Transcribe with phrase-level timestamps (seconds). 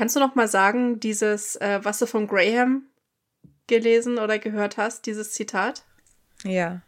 [0.00, 2.84] Kannst du noch mal sagen, dieses, äh, was du von Graham
[3.66, 5.84] gelesen oder gehört hast, dieses Zitat?
[6.42, 6.80] Ja.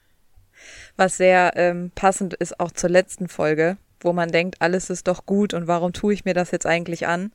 [0.97, 5.27] Was sehr ähm, passend ist auch zur letzten Folge, wo man denkt, alles ist doch
[5.27, 7.35] gut und warum tue ich mir das jetzt eigentlich an?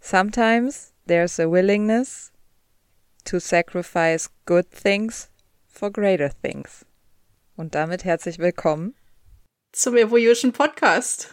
[0.00, 2.32] Sometimes there's a willingness
[3.24, 5.30] to sacrifice good things
[5.68, 6.84] for greater things.
[7.54, 8.96] Und damit herzlich willkommen
[9.70, 11.32] zum Evolution Podcast.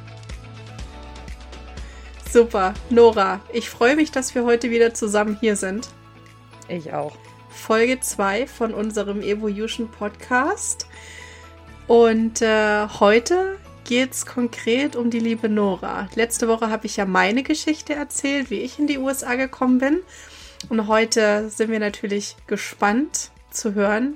[2.31, 5.89] Super, Nora, ich freue mich, dass wir heute wieder zusammen hier sind.
[6.69, 7.17] Ich auch.
[7.49, 10.87] Folge 2 von unserem Evolution Podcast.
[11.87, 16.07] Und äh, heute geht es konkret um die liebe Nora.
[16.15, 19.99] Letzte Woche habe ich ja meine Geschichte erzählt, wie ich in die USA gekommen bin.
[20.69, 24.15] Und heute sind wir natürlich gespannt zu hören,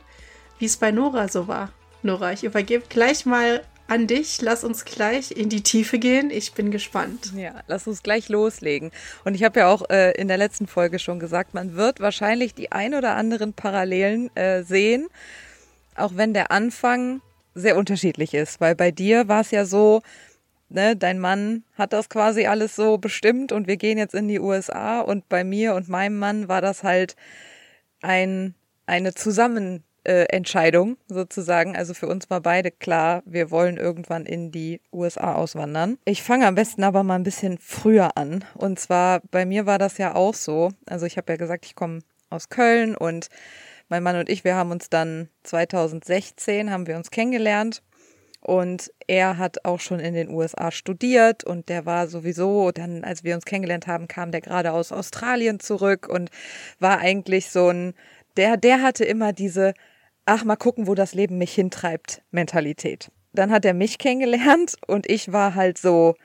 [0.57, 1.73] wie es bei Nora so war.
[2.02, 4.41] Nora, ich übergebe gleich mal an dich.
[4.41, 6.31] Lass uns gleich in die Tiefe gehen.
[6.31, 7.33] Ich bin gespannt.
[7.36, 8.91] Ja, lass uns gleich loslegen.
[9.23, 12.53] Und ich habe ja auch äh, in der letzten Folge schon gesagt, man wird wahrscheinlich
[12.53, 15.08] die ein oder anderen Parallelen äh, sehen,
[15.95, 17.22] auch wenn der Anfang
[17.53, 18.59] sehr unterschiedlich ist.
[18.59, 20.01] Weil bei dir war es ja so,
[20.69, 24.40] ne, dein Mann hat das quasi alles so bestimmt und wir gehen jetzt in die
[24.40, 27.16] USA und bei mir und meinem Mann war das halt
[28.01, 31.75] ein, eine Zusammen äh, Entscheidung sozusagen.
[31.75, 35.97] Also für uns war beide klar, wir wollen irgendwann in die USA auswandern.
[36.05, 38.44] Ich fange am besten aber mal ein bisschen früher an.
[38.55, 40.71] Und zwar bei mir war das ja auch so.
[40.85, 43.27] Also ich habe ja gesagt, ich komme aus Köln und
[43.89, 47.81] mein Mann und ich, wir haben uns dann 2016 haben wir uns kennengelernt.
[48.41, 53.23] Und er hat auch schon in den USA studiert und der war sowieso, dann als
[53.23, 56.29] wir uns kennengelernt haben, kam der gerade aus Australien zurück und
[56.77, 57.95] war eigentlich so ein,
[58.38, 59.73] der, der hatte immer diese
[60.25, 63.12] ach, mal gucken, wo das Leben mich hintreibt, Mentalität.
[63.34, 66.16] Dann hat er mich kennengelernt und ich war halt so,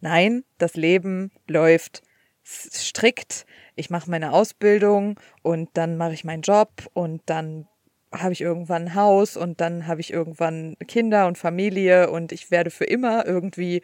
[0.00, 2.02] nein, das Leben läuft
[2.44, 3.46] strikt.
[3.76, 7.66] Ich mache meine Ausbildung und dann mache ich meinen Job und dann
[8.12, 12.50] habe ich irgendwann ein Haus und dann habe ich irgendwann Kinder und Familie und ich
[12.50, 13.82] werde für immer irgendwie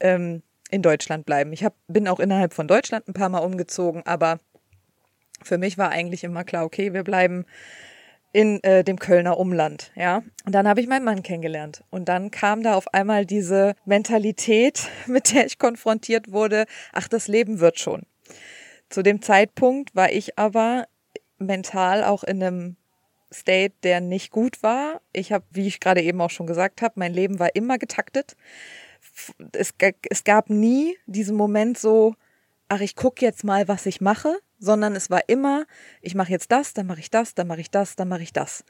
[0.00, 1.52] ähm, in Deutschland bleiben.
[1.52, 4.38] Ich hab, bin auch innerhalb von Deutschland ein paar Mal umgezogen, aber
[5.42, 7.44] für mich war eigentlich immer klar, okay, wir bleiben
[8.36, 10.22] in äh, dem Kölner Umland, ja.
[10.44, 11.82] Und dann habe ich meinen Mann kennengelernt.
[11.88, 17.28] Und dann kam da auf einmal diese Mentalität, mit der ich konfrontiert wurde, ach, das
[17.28, 18.02] Leben wird schon.
[18.90, 20.86] Zu dem Zeitpunkt war ich aber
[21.38, 22.76] mental auch in einem
[23.32, 25.00] State, der nicht gut war.
[25.14, 28.36] Ich habe, wie ich gerade eben auch schon gesagt habe, mein Leben war immer getaktet.
[29.52, 29.72] Es,
[30.10, 32.14] es gab nie diesen Moment so,
[32.68, 35.64] ach, ich gucke jetzt mal, was ich mache, sondern es war immer,
[36.00, 38.32] ich mache jetzt das, dann mache ich das, dann mache ich das, dann mache ich
[38.32, 38.64] das.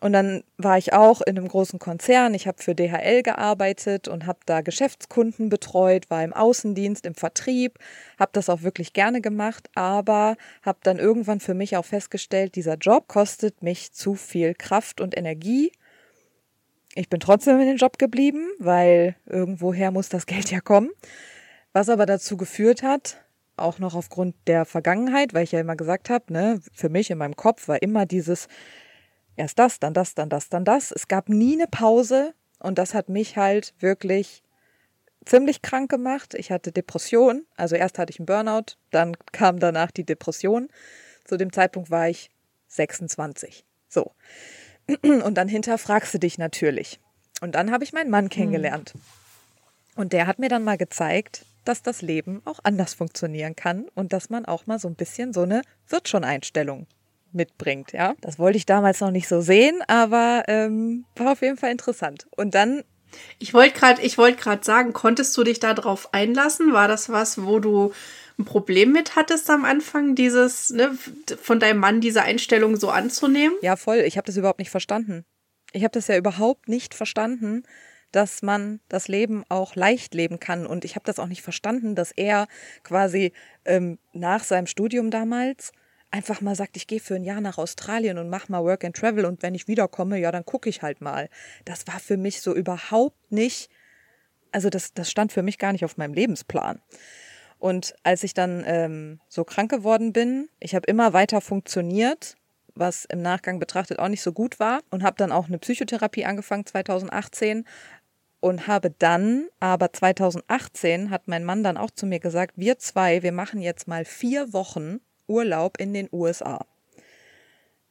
[0.00, 2.32] Und dann war ich auch in einem großen Konzern.
[2.32, 7.78] Ich habe für DHL gearbeitet und habe da Geschäftskunden betreut, war im Außendienst, im Vertrieb,
[8.18, 12.76] habe das auch wirklich gerne gemacht, aber habe dann irgendwann für mich auch festgestellt, dieser
[12.76, 15.70] Job kostet mich zu viel Kraft und Energie.
[16.94, 20.90] Ich bin trotzdem in den Job geblieben, weil irgendwoher muss das Geld ja kommen.
[21.74, 23.18] Was aber dazu geführt hat,
[23.60, 27.18] auch noch aufgrund der Vergangenheit, weil ich ja immer gesagt habe, ne, für mich in
[27.18, 28.48] meinem Kopf war immer dieses
[29.36, 30.92] erst das, dann das, dann das, dann das.
[30.92, 34.42] Es gab nie eine Pause und das hat mich halt wirklich
[35.24, 36.34] ziemlich krank gemacht.
[36.34, 40.68] Ich hatte Depression, also erst hatte ich einen Burnout, dann kam danach die Depression.
[41.24, 42.30] Zu dem Zeitpunkt war ich
[42.68, 43.64] 26.
[43.88, 44.12] So.
[45.02, 47.00] Und dann hinterfragst du dich natürlich.
[47.40, 48.30] Und dann habe ich meinen Mann hm.
[48.30, 48.94] kennengelernt.
[49.96, 54.12] Und der hat mir dann mal gezeigt, dass das Leben auch anders funktionieren kann und
[54.12, 56.86] dass man auch mal so ein bisschen so eine wird schon Einstellung
[57.32, 58.14] mitbringt, ja.
[58.20, 62.26] Das wollte ich damals noch nicht so sehen, aber ähm, war auf jeden Fall interessant.
[62.36, 62.82] Und dann
[63.38, 66.72] Ich wollte gerade, ich wollte gerade sagen, konntest du dich darauf einlassen?
[66.72, 67.92] War das was, wo du
[68.38, 70.96] ein Problem mit hattest am Anfang, dieses, ne,
[71.40, 73.54] von deinem Mann diese Einstellung so anzunehmen?
[73.62, 73.98] Ja, voll.
[73.98, 75.24] Ich habe das überhaupt nicht verstanden.
[75.72, 77.62] Ich habe das ja überhaupt nicht verstanden,
[78.12, 80.66] dass man das Leben auch leicht leben kann.
[80.66, 82.48] Und ich habe das auch nicht verstanden, dass er
[82.82, 83.32] quasi
[83.64, 85.72] ähm, nach seinem Studium damals
[86.10, 88.96] einfach mal sagt, ich gehe für ein Jahr nach Australien und mache mal Work and
[88.96, 91.28] Travel und wenn ich wiederkomme, ja, dann gucke ich halt mal.
[91.64, 93.70] Das war für mich so überhaupt nicht,
[94.52, 96.80] also das, das stand für mich gar nicht auf meinem Lebensplan.
[97.58, 102.36] Und als ich dann ähm, so krank geworden bin, ich habe immer weiter funktioniert,
[102.74, 106.24] was im Nachgang betrachtet auch nicht so gut war und habe dann auch eine Psychotherapie
[106.24, 107.66] angefangen 2018
[108.40, 113.22] und habe dann, aber 2018 hat mein Mann dann auch zu mir gesagt, wir zwei,
[113.22, 116.66] wir machen jetzt mal vier Wochen Urlaub in den USA.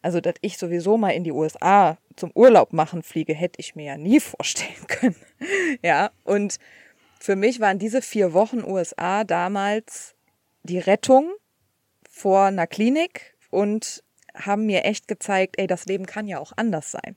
[0.02, 3.86] Also, dass ich sowieso mal in die USA zum Urlaub machen fliege, hätte ich mir
[3.86, 5.16] ja nie vorstellen können.
[5.84, 6.58] ja, und
[7.20, 10.16] für mich waren diese vier Wochen USA damals
[10.64, 11.32] die Rettung
[12.10, 14.04] vor einer Klinik und
[14.36, 17.16] haben mir echt gezeigt, ey, das Leben kann ja auch anders sein.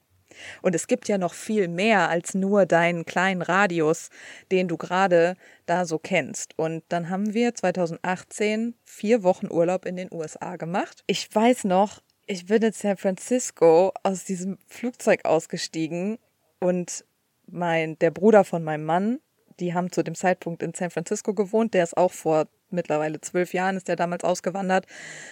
[0.63, 4.11] Und es gibt ja noch viel mehr als nur deinen kleinen Radius,
[4.51, 5.37] den du gerade
[5.67, 6.59] da so kennst.
[6.59, 11.03] Und dann haben wir 2018 vier Wochen Urlaub in den USA gemacht.
[11.07, 16.19] Ich weiß noch, ich bin in San Francisco aus diesem Flugzeug ausgestiegen
[16.61, 17.05] und
[17.47, 19.21] mein, der Bruder von meinem Mann,
[19.61, 23.53] die haben zu dem Zeitpunkt in San Francisco gewohnt, der ist auch vor mittlerweile zwölf
[23.55, 24.87] Jahren ist der damals ausgewandert.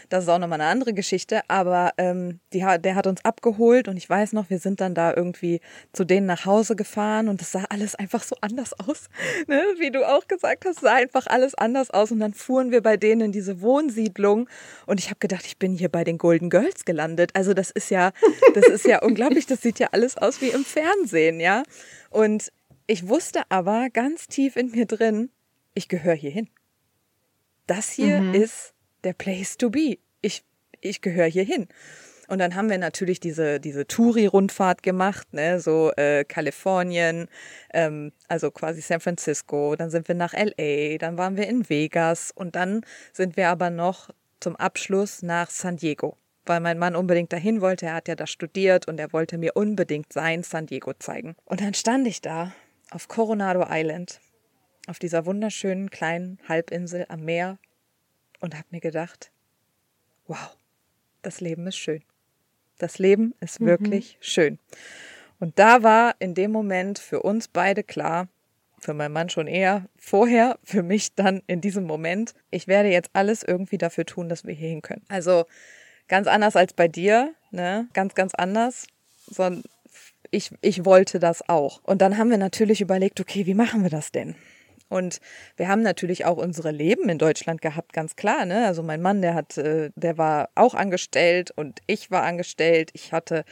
[0.08, 1.42] Das ist auch nochmal eine andere Geschichte.
[1.48, 5.14] Aber ähm, die, der hat uns abgeholt und ich weiß noch, wir sind dann da
[5.14, 5.60] irgendwie
[5.92, 9.08] zu denen nach Hause gefahren und es sah alles einfach so anders aus.
[9.46, 9.62] Ne?
[9.78, 12.12] Wie du auch gesagt hast, sah einfach alles anders aus.
[12.12, 14.48] Und dann fuhren wir bei denen in diese Wohnsiedlung
[14.86, 17.30] und ich habe gedacht, ich bin hier bei den Golden Girls gelandet.
[17.34, 18.12] Also das ist ja,
[18.54, 19.46] das ist ja unglaublich.
[19.46, 21.62] Das sieht ja alles aus wie im Fernsehen, ja.
[22.10, 22.52] Und
[22.86, 25.30] ich wusste aber ganz tief in mir drin,
[25.74, 26.48] ich gehöre hier hin
[27.70, 28.34] das hier mhm.
[28.34, 28.74] ist
[29.04, 29.98] der Place to be.
[30.20, 30.42] Ich,
[30.80, 31.68] ich gehöre hier hin.
[32.28, 37.28] Und dann haben wir natürlich diese, diese Touri-Rundfahrt gemacht, ne, so äh, Kalifornien,
[37.74, 42.30] ähm, also quasi San Francisco, dann sind wir nach LA, dann waren wir in Vegas
[42.32, 42.82] und dann
[43.12, 46.16] sind wir aber noch zum Abschluss nach San Diego,
[46.46, 49.56] weil mein Mann unbedingt dahin wollte, er hat ja da studiert und er wollte mir
[49.56, 51.34] unbedingt sein San Diego zeigen.
[51.46, 52.52] Und dann stand ich da
[52.92, 54.20] auf Coronado Island
[54.90, 57.58] auf dieser wunderschönen kleinen Halbinsel am Meer
[58.40, 59.30] und habe mir gedacht,
[60.26, 60.56] wow,
[61.22, 62.02] das Leben ist schön.
[62.78, 63.66] Das Leben ist mhm.
[63.66, 64.58] wirklich schön.
[65.38, 68.28] Und da war in dem Moment für uns beide klar,
[68.80, 73.10] für meinen Mann schon eher vorher, für mich dann in diesem Moment, ich werde jetzt
[73.12, 75.04] alles irgendwie dafür tun, dass wir hier hin können.
[75.08, 75.44] Also
[76.08, 77.88] ganz anders als bei dir, ne?
[77.92, 78.86] Ganz, ganz anders.
[79.28, 79.62] Sondern
[80.32, 81.80] ich, ich wollte das auch.
[81.84, 84.34] Und dann haben wir natürlich überlegt, okay, wie machen wir das denn?
[84.90, 85.20] Und
[85.56, 88.44] wir haben natürlich auch unsere Leben in Deutschland gehabt, ganz klar.
[88.44, 88.66] Ne?
[88.66, 92.90] Also mein Mann, der hat, äh, der war auch angestellt und ich war angestellt.
[92.92, 93.44] Ich hatte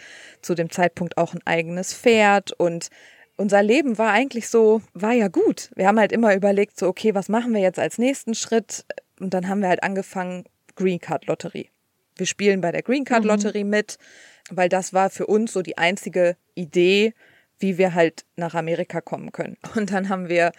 [0.42, 2.88] zu dem Zeitpunkt auch ein eigenes Pferd und
[3.36, 5.70] unser Leben war eigentlich so, war ja gut.
[5.76, 8.84] Wir haben halt immer überlegt, so, okay, was machen wir jetzt als nächsten Schritt?
[9.20, 10.44] Und dann haben wir halt angefangen,
[10.74, 11.70] Green Card Lotterie.
[12.16, 13.28] Wir spielen bei der Green Card mhm.
[13.30, 13.70] Lotterie mhm.
[13.70, 13.98] mit,
[14.50, 17.14] weil das war für uns so die einzige Idee,
[17.60, 19.56] wie wir halt nach Amerika kommen können.
[19.76, 20.52] Und dann haben wir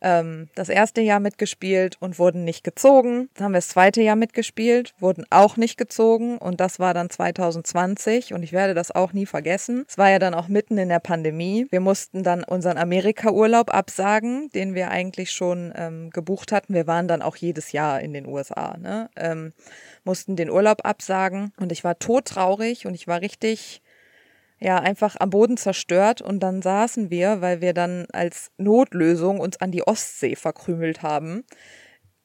[0.00, 3.28] ähm, das erste Jahr mitgespielt und wurden nicht gezogen.
[3.34, 7.10] Dann haben wir das zweite Jahr mitgespielt, wurden auch nicht gezogen und das war dann
[7.10, 9.84] 2020 und ich werde das auch nie vergessen.
[9.88, 11.66] Es war ja dann auch mitten in der Pandemie.
[11.70, 16.74] Wir mussten dann unseren Amerika-Urlaub absagen, den wir eigentlich schon ähm, gebucht hatten.
[16.74, 19.10] Wir waren dann auch jedes Jahr in den USA, ne?
[19.16, 19.52] ähm,
[20.04, 23.82] mussten den Urlaub absagen und ich war todtraurig und ich war richtig
[24.58, 29.60] ja einfach am Boden zerstört und dann saßen wir, weil wir dann als Notlösung uns
[29.60, 31.44] an die Ostsee verkrümelt haben.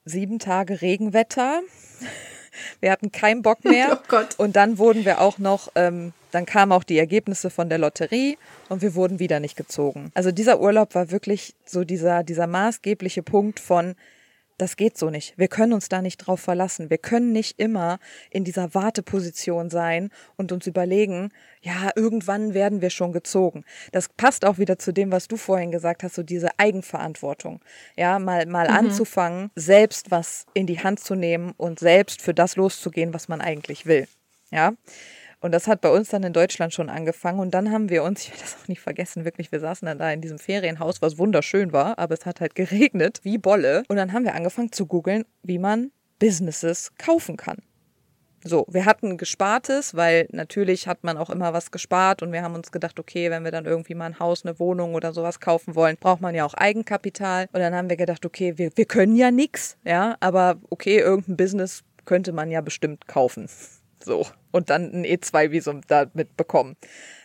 [0.06, 1.62] Sieben Tage Regenwetter.
[2.80, 4.00] Wir hatten keinen Bock mehr.
[4.00, 4.36] Oh Gott.
[4.38, 8.38] Und dann wurden wir auch noch, ähm, dann kamen auch die Ergebnisse von der Lotterie
[8.70, 10.12] und wir wurden wieder nicht gezogen.
[10.14, 13.96] Also dieser Urlaub war wirklich so dieser, dieser maßgebliche Punkt von,
[14.62, 15.34] das geht so nicht.
[15.38, 16.92] Wir können uns da nicht drauf verlassen.
[16.92, 17.98] Wir können nicht immer
[18.30, 23.66] in dieser Warteposition sein und uns überlegen, ja, irgendwann werden wir schon gezogen.
[23.92, 27.60] Das passt auch wieder zu dem, was du vorhin gesagt hast, so diese Eigenverantwortung.
[27.96, 28.76] Ja, mal, mal mhm.
[28.76, 33.42] anzufangen, selbst was in die Hand zu nehmen und selbst für das loszugehen, was man
[33.42, 34.08] eigentlich will.
[34.52, 34.74] Ja.
[35.42, 37.40] Und das hat bei uns dann in Deutschland schon angefangen.
[37.40, 39.98] Und dann haben wir uns, ich werde das auch nicht vergessen, wirklich, wir saßen dann
[39.98, 43.84] da in diesem Ferienhaus, was wunderschön war, aber es hat halt geregnet wie Bolle.
[43.90, 47.58] Und dann haben wir angefangen zu googeln, wie man Businesses kaufen kann.
[48.44, 52.56] So, wir hatten Gespartes, weil natürlich hat man auch immer was gespart und wir haben
[52.56, 55.76] uns gedacht, okay, wenn wir dann irgendwie mal ein Haus, eine Wohnung oder sowas kaufen
[55.76, 57.48] wollen, braucht man ja auch Eigenkapital.
[57.52, 61.38] Und dann haben wir gedacht, okay, wir, wir können ja nichts, ja, aber okay, irgendein
[61.38, 63.48] Business könnte man ja bestimmt kaufen.
[64.04, 64.28] So.
[64.52, 66.76] Und dann ein E2-Visum damit bekommen.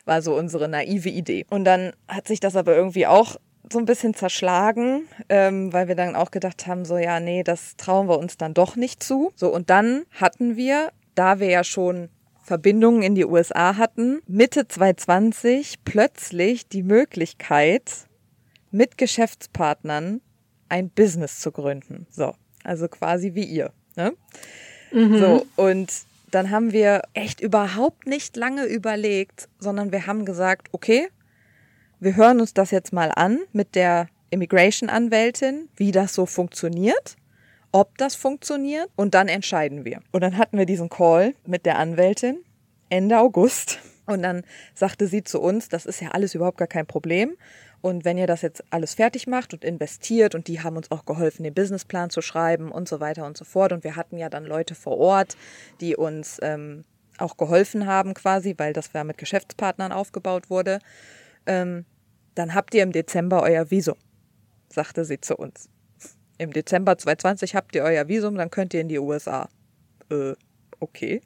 [0.04, 1.47] War so unsere naive Idee.
[1.50, 3.37] Und dann hat sich das aber irgendwie auch
[3.73, 7.76] so ein bisschen zerschlagen, ähm, weil wir dann auch gedacht haben, so ja, nee, das
[7.76, 9.33] trauen wir uns dann doch nicht zu.
[9.35, 12.11] So, und dann hatten wir da wir ja schon
[12.42, 18.06] Verbindungen in die USA hatten, Mitte 2020 plötzlich die Möglichkeit,
[18.71, 20.21] mit Geschäftspartnern
[20.68, 22.06] ein Business zu gründen.
[22.11, 23.73] So, also quasi wie ihr.
[23.97, 24.12] Ne?
[24.92, 25.18] Mhm.
[25.18, 25.92] So, und
[26.30, 31.09] dann haben wir echt überhaupt nicht lange überlegt, sondern wir haben gesagt, okay,
[32.00, 37.16] wir hören uns das jetzt mal an mit der Immigration-Anwältin, wie das so funktioniert
[37.76, 40.00] ob das funktioniert und dann entscheiden wir.
[40.11, 42.38] Und dann hatten wir diesen Call mit der Anwältin
[42.88, 46.87] Ende August und dann sagte sie zu uns, das ist ja alles überhaupt gar kein
[46.87, 47.37] Problem.
[47.80, 51.04] Und wenn ihr das jetzt alles fertig macht und investiert und die haben uns auch
[51.04, 53.73] geholfen, den Businessplan zu schreiben und so weiter und so fort.
[53.73, 55.37] Und wir hatten ja dann Leute vor Ort,
[55.80, 56.85] die uns ähm,
[57.18, 60.80] auch geholfen haben quasi, weil das ja mit Geschäftspartnern aufgebaut wurde.
[61.47, 61.85] Ähm,
[62.35, 63.97] dann habt ihr im Dezember euer Visum,
[64.68, 65.68] sagte sie zu uns
[66.38, 69.49] im Dezember 2020 habt ihr euer Visum, dann könnt ihr in die USA.
[70.11, 70.35] Äh,
[70.80, 71.21] okay.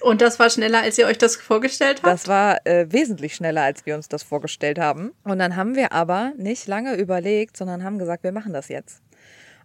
[0.00, 2.12] Und das war schneller, als ihr euch das vorgestellt habt?
[2.12, 5.12] Das war äh, wesentlich schneller, als wir uns das vorgestellt haben.
[5.24, 9.02] Und dann haben wir aber nicht lange überlegt, sondern haben gesagt, wir machen das jetzt.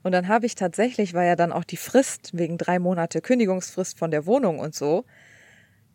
[0.04, 4.00] Und dann habe ich tatsächlich, war ja dann auch die Frist wegen drei Monate Kündigungsfrist
[4.00, 5.06] von der Wohnung und so,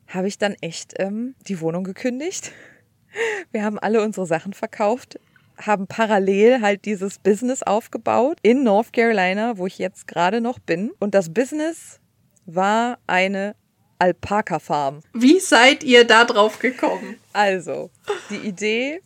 [0.06, 2.52] habe ich dann echt ähm, die Wohnung gekündigt.
[3.50, 5.18] Wir haben alle unsere Sachen verkauft
[5.58, 10.92] haben parallel halt dieses Business aufgebaut in North Carolina, wo ich jetzt gerade noch bin.
[10.98, 12.00] Und das Business
[12.44, 13.56] war eine
[13.98, 15.00] Alpaka-Farm.
[15.12, 17.16] Wie seid ihr da drauf gekommen?
[17.32, 17.90] Also,
[18.30, 19.00] die Idee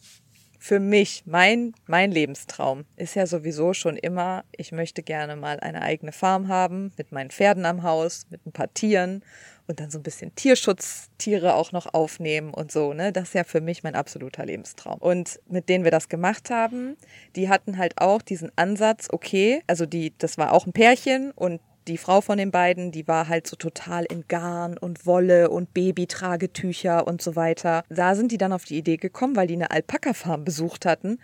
[0.61, 5.81] für mich, mein, mein Lebenstraum ist ja sowieso schon immer, ich möchte gerne mal eine
[5.81, 9.25] eigene Farm haben mit meinen Pferden am Haus, mit ein paar Tieren
[9.67, 13.13] und dann so ein bisschen Tierschutztiere auch noch aufnehmen und so, ne?
[13.13, 14.99] Das ist ja für mich mein absoluter Lebenstraum.
[14.99, 16.97] Und mit denen wir das gemacht haben,
[17.37, 21.61] die hatten halt auch diesen Ansatz, okay, also die, das war auch ein Pärchen und
[21.89, 25.73] die Frau von den beiden, die war halt so total in Garn und Wolle und
[25.75, 27.83] Babytragetücher und so weiter.
[27.89, 31.19] Da sind die dann auf die Idee gekommen, weil die eine Alpaka-Farm besucht hatten.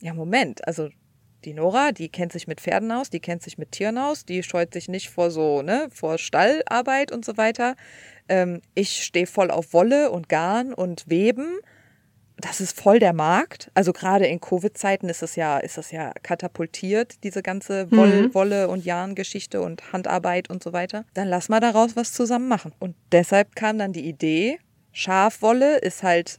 [0.00, 0.88] Ja, Moment, also
[1.44, 4.42] die Nora, die kennt sich mit Pferden aus, die kennt sich mit Tieren aus, die
[4.42, 7.76] scheut sich nicht vor so, ne, vor Stallarbeit und so weiter.
[8.28, 11.58] Ähm, ich stehe voll auf Wolle und Garn und Weben.
[12.40, 13.70] Das ist voll der Markt.
[13.74, 18.34] Also gerade in Covid-Zeiten ist es ja, ist das ja katapultiert, diese ganze Woll, mhm.
[18.34, 21.04] Wolle und Jarngeschichte und Handarbeit und so weiter.
[21.14, 22.72] Dann lass mal daraus was zusammen machen.
[22.78, 24.58] Und deshalb kam dann die Idee,
[24.92, 26.38] Schafwolle ist halt,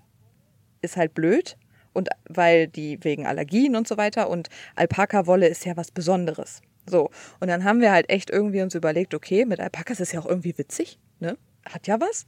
[0.82, 1.58] ist halt blöd
[1.94, 6.62] und weil die wegen Allergien und so weiter und Alpaka-Wolle ist ja was Besonderes.
[6.90, 10.20] So, und dann haben wir halt echt irgendwie uns überlegt, okay, mit Alpakas ist ja
[10.20, 11.38] auch irgendwie witzig, ne?
[11.70, 12.26] Hat ja was.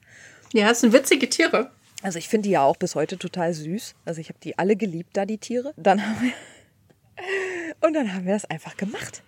[0.53, 1.71] Ja, es sind witzige Tiere.
[2.03, 3.95] Also ich finde die ja auch bis heute total süß.
[4.05, 5.73] Also ich habe die alle geliebt, da die Tiere.
[5.77, 6.33] Dann haben wir
[7.87, 9.23] und dann haben wir das einfach gemacht.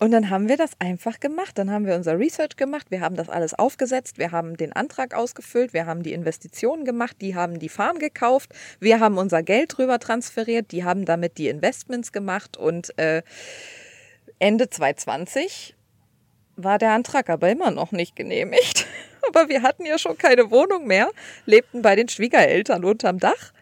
[0.00, 1.56] Und dann haben wir das einfach gemacht.
[1.56, 2.90] Dann haben wir unser Research gemacht.
[2.90, 4.18] Wir haben das alles aufgesetzt.
[4.18, 5.72] Wir haben den Antrag ausgefüllt.
[5.72, 7.16] Wir haben die Investitionen gemacht.
[7.20, 8.52] Die haben die Farm gekauft.
[8.80, 10.72] Wir haben unser Geld drüber transferiert.
[10.72, 12.56] Die haben damit die Investments gemacht.
[12.56, 13.22] Und äh,
[14.40, 15.76] Ende 2020
[16.56, 18.86] war der Antrag aber immer noch nicht genehmigt.
[19.28, 21.10] Aber wir hatten ja schon keine Wohnung mehr,
[21.46, 23.52] lebten bei den Schwiegereltern unterm Dach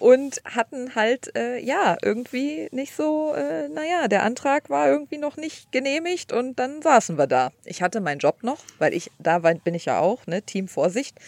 [0.00, 5.36] und hatten halt, äh, ja, irgendwie nicht so, äh, naja, der Antrag war irgendwie noch
[5.36, 7.52] nicht genehmigt und dann saßen wir da.
[7.64, 11.18] Ich hatte meinen Job noch, weil ich, da bin ich ja auch, ne, Team Vorsicht.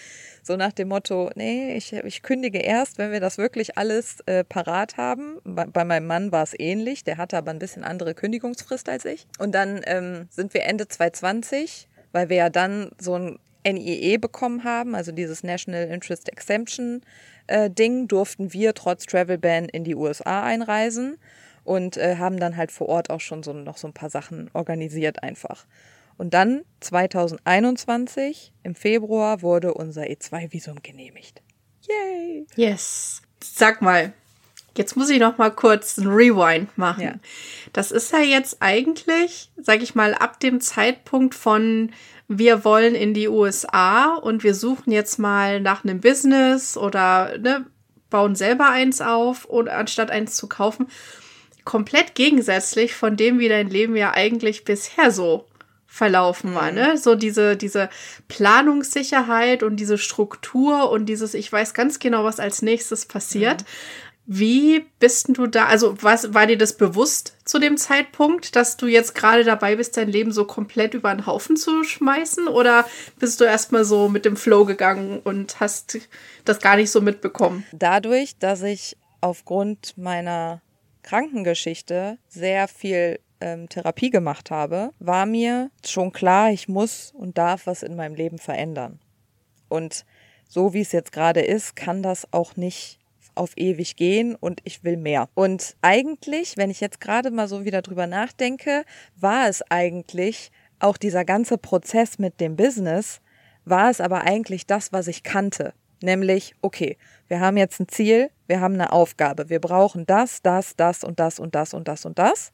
[0.42, 4.42] So nach dem Motto, nee, ich, ich kündige erst, wenn wir das wirklich alles äh,
[4.42, 5.38] parat haben.
[5.44, 9.04] Bei, bei meinem Mann war es ähnlich, der hatte aber ein bisschen andere Kündigungsfrist als
[9.04, 9.26] ich.
[9.38, 14.64] Und dann ähm, sind wir Ende 2020, weil wir ja dann so ein NIE bekommen
[14.64, 17.02] haben, also dieses National Interest Exemption
[17.46, 21.18] äh, Ding, durften wir trotz Travel Ban in die USA einreisen
[21.64, 24.50] und äh, haben dann halt vor Ort auch schon so noch so ein paar Sachen
[24.52, 25.66] organisiert einfach.
[26.18, 31.42] Und dann 2021 im Februar wurde unser E2-Visum genehmigt.
[31.88, 32.46] Yay!
[32.54, 33.22] Yes.
[33.42, 34.12] Sag mal,
[34.76, 37.02] jetzt muss ich noch mal kurz ein Rewind machen.
[37.02, 37.14] Ja.
[37.72, 41.90] Das ist ja jetzt eigentlich, sag ich mal, ab dem Zeitpunkt von
[42.38, 47.66] wir wollen in die USA und wir suchen jetzt mal nach einem Business oder ne,
[48.10, 50.86] bauen selber eins auf und anstatt eins zu kaufen.
[51.64, 55.46] Komplett gegensätzlich von dem, wie dein Leben ja eigentlich bisher so
[55.86, 56.96] verlaufen war, ne?
[56.96, 57.90] So diese, diese
[58.28, 63.64] Planungssicherheit und diese Struktur und dieses, ich weiß ganz genau, was als nächstes passiert.
[64.24, 65.66] Wie bist du da?
[65.66, 69.96] Also, was war dir das bewusst zu dem Zeitpunkt, dass du jetzt gerade dabei bist,
[69.96, 72.46] dein Leben so komplett über den Haufen zu schmeißen?
[72.46, 72.86] Oder
[73.18, 75.98] bist du erstmal so mit dem Flow gegangen und hast
[76.44, 77.64] das gar nicht so mitbekommen?
[77.72, 80.62] Dadurch, dass ich aufgrund meiner
[81.02, 87.66] Krankengeschichte sehr viel ähm, Therapie gemacht habe, war mir schon klar, ich muss und darf
[87.66, 89.00] was in meinem Leben verändern.
[89.68, 90.04] Und
[90.48, 92.98] so wie es jetzt gerade ist, kann das auch nicht
[93.34, 95.28] auf ewig gehen und ich will mehr.
[95.34, 98.84] Und eigentlich, wenn ich jetzt gerade mal so wieder drüber nachdenke,
[99.16, 103.20] war es eigentlich auch dieser ganze Prozess mit dem Business,
[103.64, 105.72] war es aber eigentlich das, was ich kannte.
[106.02, 106.96] Nämlich, okay,
[107.28, 111.20] wir haben jetzt ein Ziel, wir haben eine Aufgabe, wir brauchen das, das, das und
[111.20, 112.52] das und das und das und das.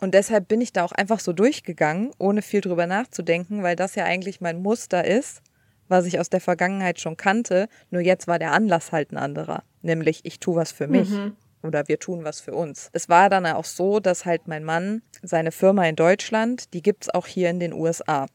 [0.00, 3.94] Und deshalb bin ich da auch einfach so durchgegangen, ohne viel drüber nachzudenken, weil das
[3.94, 5.42] ja eigentlich mein Muster ist
[5.88, 9.62] was ich aus der Vergangenheit schon kannte, nur jetzt war der Anlass halt ein anderer.
[9.82, 11.10] Nämlich, ich tue was für mich.
[11.10, 11.36] Mhm.
[11.62, 12.88] Oder wir tun was für uns.
[12.92, 17.10] Es war dann auch so, dass halt mein Mann seine Firma in Deutschland, die gibt's
[17.10, 18.26] auch hier in den USA.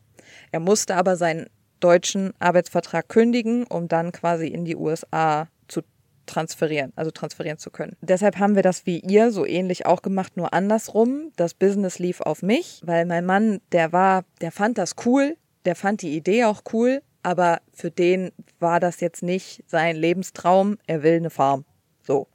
[0.52, 1.48] Er musste aber seinen
[1.80, 5.82] deutschen Arbeitsvertrag kündigen, um dann quasi in die USA zu
[6.26, 7.98] transferieren, also transferieren zu können.
[8.02, 11.32] Deshalb haben wir das wie ihr so ähnlich auch gemacht, nur andersrum.
[11.36, 15.76] Das Business lief auf mich, weil mein Mann, der war, der fand das cool, der
[15.76, 21.04] fand die Idee auch cool, aber für den war das jetzt nicht sein Lebenstraum, er
[21.04, 21.66] will eine Farm.
[22.06, 22.28] So.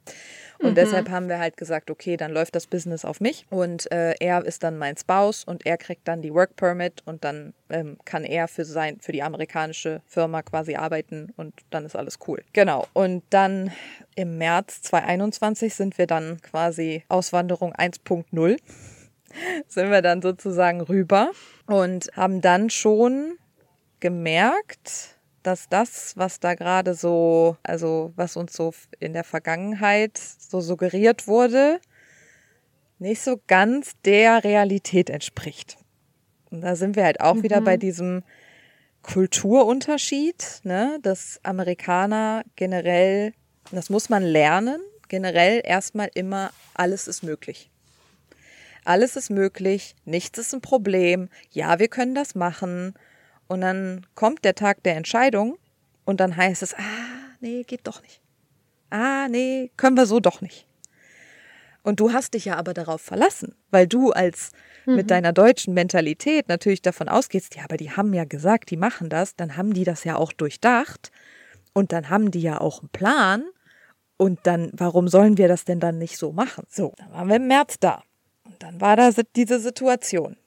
[0.61, 0.75] Und mhm.
[0.75, 4.43] deshalb haben wir halt gesagt, okay, dann läuft das Business auf mich und äh, er
[4.43, 8.25] ist dann mein Spouse und er kriegt dann die Work Permit und dann ähm, kann
[8.25, 12.43] er für sein für die amerikanische Firma quasi arbeiten und dann ist alles cool.
[12.51, 12.87] Genau.
[12.93, 13.71] Und dann
[14.15, 18.57] im März 2021 sind wir dann quasi Auswanderung 1.0
[19.67, 21.31] sind wir dann sozusagen rüber
[21.67, 23.37] und haben dann schon
[23.99, 30.61] gemerkt, dass das, was da gerade so, also was uns so in der Vergangenheit so
[30.61, 31.79] suggeriert wurde,
[32.99, 35.77] nicht so ganz der Realität entspricht.
[36.51, 37.43] Und da sind wir halt auch mhm.
[37.43, 38.23] wieder bei diesem
[39.01, 43.33] Kulturunterschied, ne, dass Amerikaner generell,
[43.71, 47.69] das muss man lernen, generell erstmal immer alles ist möglich.
[48.83, 52.93] Alles ist möglich, nichts ist ein Problem, ja, wir können das machen
[53.49, 55.57] und dann kommt der Tag der Entscheidung
[56.05, 56.79] und dann heißt es, ah,
[57.41, 58.21] nee, geht doch nicht.
[58.91, 60.65] Ah, nee, können wir so doch nicht.
[61.83, 64.51] Und du hast dich ja aber darauf verlassen, weil du als
[64.85, 64.95] mhm.
[64.95, 69.09] mit deiner deutschen Mentalität natürlich davon ausgehst, ja, aber die haben ja gesagt, die machen
[69.09, 71.11] das, dann haben die das ja auch durchdacht
[71.73, 73.45] und dann haben die ja auch einen Plan
[74.17, 76.65] und dann, warum sollen wir das denn dann nicht so machen?
[76.69, 78.03] So, dann waren wir im März da
[78.43, 80.37] und dann war da diese Situation.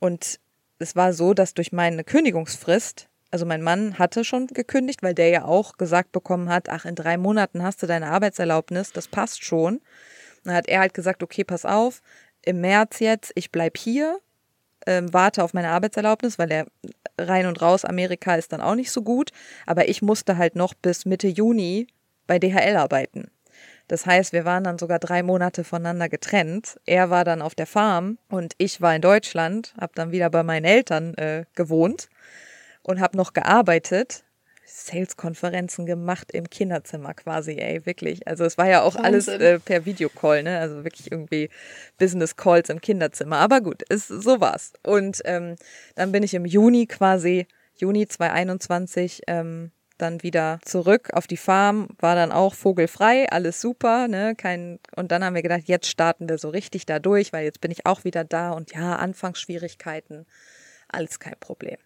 [0.00, 0.40] Und
[0.78, 5.28] es war so, dass durch meine Kündigungsfrist, also mein Mann hatte schon gekündigt, weil der
[5.28, 9.44] ja auch gesagt bekommen hat, ach, in drei Monaten hast du deine Arbeitserlaubnis, das passt
[9.44, 9.80] schon.
[10.44, 12.00] Dann hat er halt gesagt, okay, pass auf,
[12.42, 14.20] im März jetzt, ich bleib hier,
[14.86, 16.66] ähm, warte auf meine Arbeitserlaubnis, weil er
[17.18, 19.30] rein und raus Amerika ist dann auch nicht so gut.
[19.66, 21.86] Aber ich musste halt noch bis Mitte Juni
[22.26, 23.30] bei DHL arbeiten.
[23.88, 26.80] Das heißt, wir waren dann sogar drei Monate voneinander getrennt.
[26.86, 30.42] Er war dann auf der Farm und ich war in Deutschland, habe dann wieder bei
[30.42, 32.08] meinen Eltern äh, gewohnt
[32.82, 34.24] und habe noch gearbeitet.
[34.66, 38.26] Sales-Konferenzen gemacht im Kinderzimmer quasi, ey, wirklich.
[38.26, 39.04] Also es war ja auch Wahnsinn.
[39.04, 40.58] alles äh, per Videocall, ne?
[40.58, 41.50] Also wirklich irgendwie
[41.98, 43.36] Business-Calls im Kinderzimmer.
[43.36, 44.72] Aber gut, es, so war's.
[44.82, 45.56] Und ähm,
[45.94, 49.70] dann bin ich im Juni quasi, Juni 2021, ähm,
[50.04, 55.10] dann wieder zurück auf die Farm, war dann auch vogelfrei, alles super, ne, kein, und
[55.10, 57.86] dann haben wir gedacht, jetzt starten wir so richtig da durch, weil jetzt bin ich
[57.86, 60.26] auch wieder da und ja, Anfangsschwierigkeiten,
[60.88, 61.78] alles kein Problem.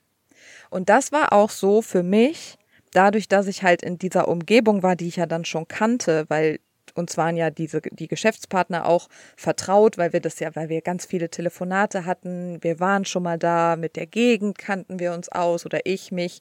[0.71, 2.59] Und das war auch so für mich,
[2.93, 6.61] dadurch, dass ich halt in dieser Umgebung war, die ich ja dann schon kannte, weil
[6.95, 11.07] uns waren ja diese, die Geschäftspartner auch vertraut, weil wir das ja, weil wir ganz
[11.07, 12.59] viele Telefonate hatten.
[12.63, 16.41] Wir waren schon mal da, mit der Gegend kannten wir uns aus oder ich mich.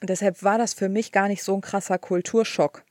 [0.00, 2.84] Und deshalb war das für mich gar nicht so ein krasser Kulturschock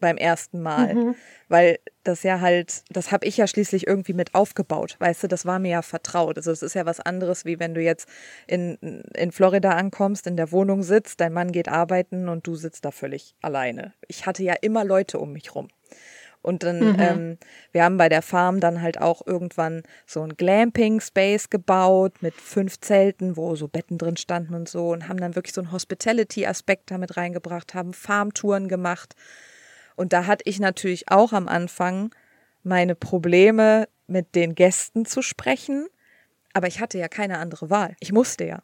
[0.00, 1.14] beim ersten Mal, mhm.
[1.48, 5.44] weil das ja halt, das habe ich ja schließlich irgendwie mit aufgebaut, weißt du, das
[5.44, 6.38] war mir ja vertraut.
[6.38, 8.08] Also es ist ja was anderes, wie wenn du jetzt
[8.46, 8.76] in,
[9.14, 12.90] in Florida ankommst, in der Wohnung sitzt, dein Mann geht arbeiten und du sitzt da
[12.90, 13.92] völlig alleine.
[14.08, 15.68] Ich hatte ja immer Leute um mich rum.
[16.42, 16.96] Und dann, mhm.
[16.98, 17.38] ähm,
[17.72, 22.80] wir haben bei der Farm dann halt auch irgendwann so ein Glamping-Space gebaut mit fünf
[22.80, 26.90] Zelten, wo so Betten drin standen und so und haben dann wirklich so einen Hospitality-Aspekt
[26.90, 29.14] damit reingebracht, haben Farmtouren gemacht.
[29.96, 32.14] Und da hatte ich natürlich auch am Anfang
[32.62, 35.88] meine Probleme mit den Gästen zu sprechen.
[36.54, 37.96] Aber ich hatte ja keine andere Wahl.
[38.00, 38.62] Ich musste ja.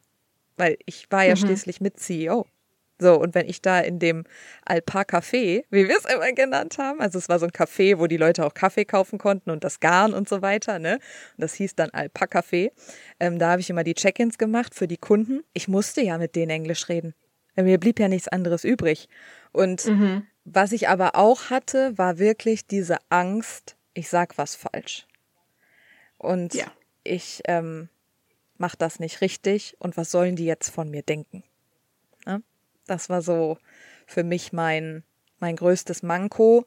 [0.57, 1.41] Weil ich war ja mhm.
[1.41, 2.47] schließlich mit CEO.
[2.99, 4.25] So, und wenn ich da in dem
[4.65, 8.17] Alpa-Café, wie wir es immer genannt haben, also es war so ein Café, wo die
[8.17, 10.95] Leute auch Kaffee kaufen konnten und das Garn und so weiter, ne?
[10.95, 12.71] Und das hieß dann Alpa-Café.
[13.21, 15.43] Ähm, da habe ich immer die Check-ins gemacht für die Kunden.
[15.53, 17.15] Ich musste ja mit denen Englisch reden.
[17.55, 19.09] Mir blieb ja nichts anderes übrig.
[19.53, 20.27] Und mhm.
[20.45, 25.07] was ich aber auch hatte, war wirklich diese Angst, ich sag was falsch.
[26.19, 26.67] Und ja.
[27.03, 27.89] ich ähm,
[28.59, 31.45] mache das nicht richtig und was sollen die jetzt von mir denken?
[32.27, 32.41] Ja?
[32.87, 33.59] Das war so
[34.07, 35.03] für mich mein,
[35.39, 36.65] mein größtes Manko.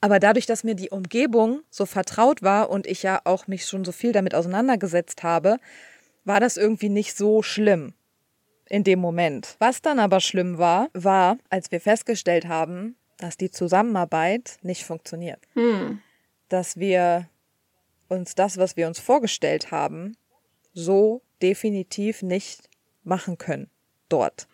[0.00, 3.84] Aber dadurch, dass mir die Umgebung so vertraut war und ich ja auch mich schon
[3.84, 5.58] so viel damit auseinandergesetzt habe,
[6.24, 7.94] war das irgendwie nicht so schlimm
[8.68, 9.56] in dem Moment.
[9.58, 15.40] Was dann aber schlimm war, war, als wir festgestellt haben, dass die Zusammenarbeit nicht funktioniert.
[15.54, 16.00] Hm.
[16.48, 17.28] Dass wir
[18.08, 20.16] uns das, was wir uns vorgestellt haben,
[20.72, 22.70] so definitiv nicht
[23.02, 23.70] machen können
[24.10, 24.46] dort.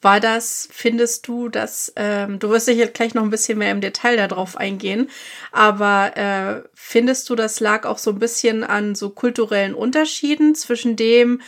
[0.00, 3.80] War das, findest du, dass, ähm, du wirst sicher gleich noch ein bisschen mehr im
[3.80, 5.10] Detail darauf eingehen,
[5.50, 10.94] aber äh, findest du, das lag auch so ein bisschen an so kulturellen Unterschieden zwischen
[10.94, 11.40] dem,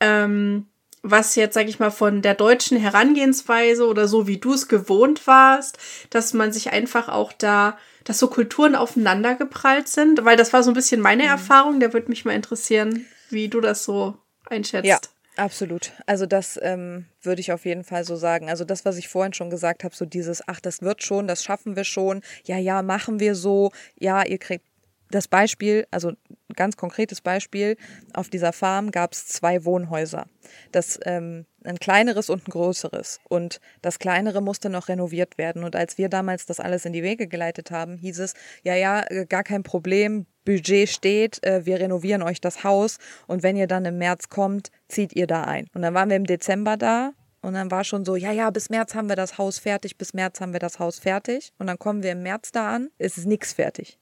[0.00, 0.66] ähm,
[1.02, 5.26] was jetzt, sag ich mal, von der deutschen Herangehensweise oder so, wie du es gewohnt
[5.26, 5.78] warst,
[6.10, 10.24] dass man sich einfach auch da, dass so Kulturen aufeinander geprallt sind?
[10.24, 11.28] Weil das war so ein bisschen meine mhm.
[11.28, 14.86] Erfahrung, der würde mich mal interessieren, wie du das so einschätzt.
[14.86, 14.98] Ja.
[15.36, 15.92] Absolut.
[16.06, 18.48] Also das ähm, würde ich auf jeden Fall so sagen.
[18.48, 21.44] Also das, was ich vorhin schon gesagt habe, so dieses, ach, das wird schon, das
[21.44, 24.64] schaffen wir schon, ja, ja, machen wir so, ja, ihr kriegt
[25.10, 26.12] das Beispiel, also
[26.56, 27.76] ganz konkretes Beispiel,
[28.14, 30.26] auf dieser Farm gab es zwei Wohnhäuser.
[30.72, 33.20] Das, ähm, ein kleineres und ein größeres.
[33.28, 35.64] Und das kleinere musste noch renoviert werden.
[35.64, 39.04] Und als wir damals das alles in die Wege geleitet haben, hieß es, ja, ja,
[39.08, 43.66] äh, gar kein Problem, Budget steht, äh, wir renovieren euch das Haus und wenn ihr
[43.66, 45.66] dann im März kommt, zieht ihr da ein.
[45.74, 48.70] Und dann waren wir im Dezember da und dann war schon so, ja, ja, bis
[48.70, 51.52] März haben wir das Haus fertig, bis März haben wir das Haus fertig.
[51.58, 53.98] Und dann kommen wir im März da an, es ist nichts fertig.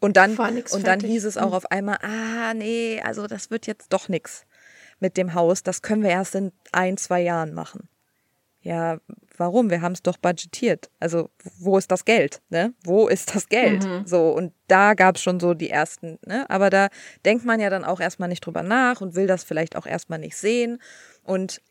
[0.00, 1.54] Und dann, und dann hieß es auch mhm.
[1.54, 4.46] auf einmal, ah, nee, also das wird jetzt doch nichts
[5.00, 5.62] mit dem Haus.
[5.62, 7.88] Das können wir erst in ein, zwei Jahren machen.
[8.60, 8.98] Ja,
[9.36, 9.70] warum?
[9.70, 10.90] Wir haben es doch budgetiert.
[10.98, 12.42] Also, wo ist das Geld?
[12.50, 12.74] Ne?
[12.84, 13.84] Wo ist das Geld?
[13.84, 14.06] Mhm.
[14.06, 16.48] So, und da gab es schon so die ersten, ne?
[16.50, 16.88] Aber da
[17.24, 20.18] denkt man ja dann auch erstmal nicht drüber nach und will das vielleicht auch erstmal
[20.18, 20.82] nicht sehen.
[21.22, 21.62] Und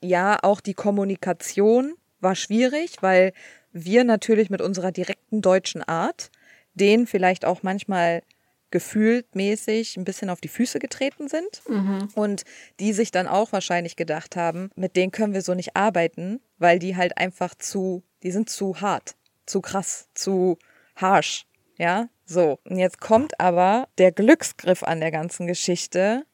[0.00, 3.32] ja, auch die Kommunikation war schwierig, weil
[3.72, 6.30] wir natürlich mit unserer direkten deutschen Art
[6.74, 8.22] denen vielleicht auch manchmal
[8.70, 12.08] gefühlt mäßig ein bisschen auf die Füße getreten sind mhm.
[12.14, 12.44] und
[12.80, 16.78] die sich dann auch wahrscheinlich gedacht haben, mit denen können wir so nicht arbeiten, weil
[16.78, 20.58] die halt einfach zu, die sind zu hart, zu krass, zu
[20.96, 21.46] harsh,
[21.78, 22.58] ja, so.
[22.64, 26.26] Und jetzt kommt aber der Glücksgriff an der ganzen Geschichte,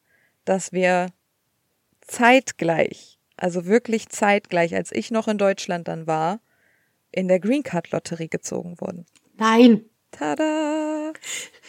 [0.44, 1.08] dass wir
[2.00, 6.40] zeitgleich, also wirklich zeitgleich, als ich noch in Deutschland dann war,
[7.12, 9.06] in der Green Card Lotterie gezogen wurden.
[9.36, 9.84] Nein.
[10.16, 11.12] Tada!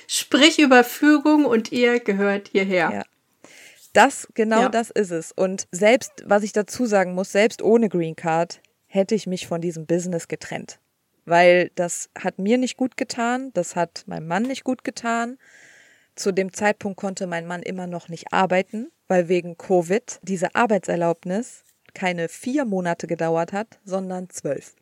[0.07, 2.91] Sprich Überfügung und ihr gehört hierher.
[2.91, 3.03] Ja.
[3.93, 4.69] Das, genau ja.
[4.69, 5.31] das ist es.
[5.31, 9.61] Und selbst, was ich dazu sagen muss, selbst ohne Green Card hätte ich mich von
[9.61, 10.79] diesem Business getrennt.
[11.25, 15.39] Weil das hat mir nicht gut getan, das hat meinem Mann nicht gut getan.
[16.15, 21.63] Zu dem Zeitpunkt konnte mein Mann immer noch nicht arbeiten, weil wegen Covid diese Arbeitserlaubnis
[21.93, 24.75] keine vier Monate gedauert hat, sondern zwölf.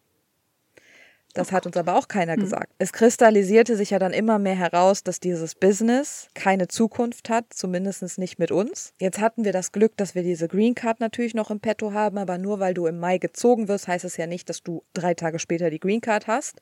[1.33, 2.41] Das hat uns aber auch keiner hm.
[2.41, 2.71] gesagt.
[2.77, 8.17] Es kristallisierte sich ja dann immer mehr heraus, dass dieses Business keine Zukunft hat, zumindest
[8.17, 8.93] nicht mit uns.
[8.99, 12.17] Jetzt hatten wir das Glück, dass wir diese Green Card natürlich noch im Petto haben,
[12.17, 15.13] aber nur weil du im Mai gezogen wirst, heißt es ja nicht, dass du drei
[15.15, 16.61] Tage später die Green Card hast,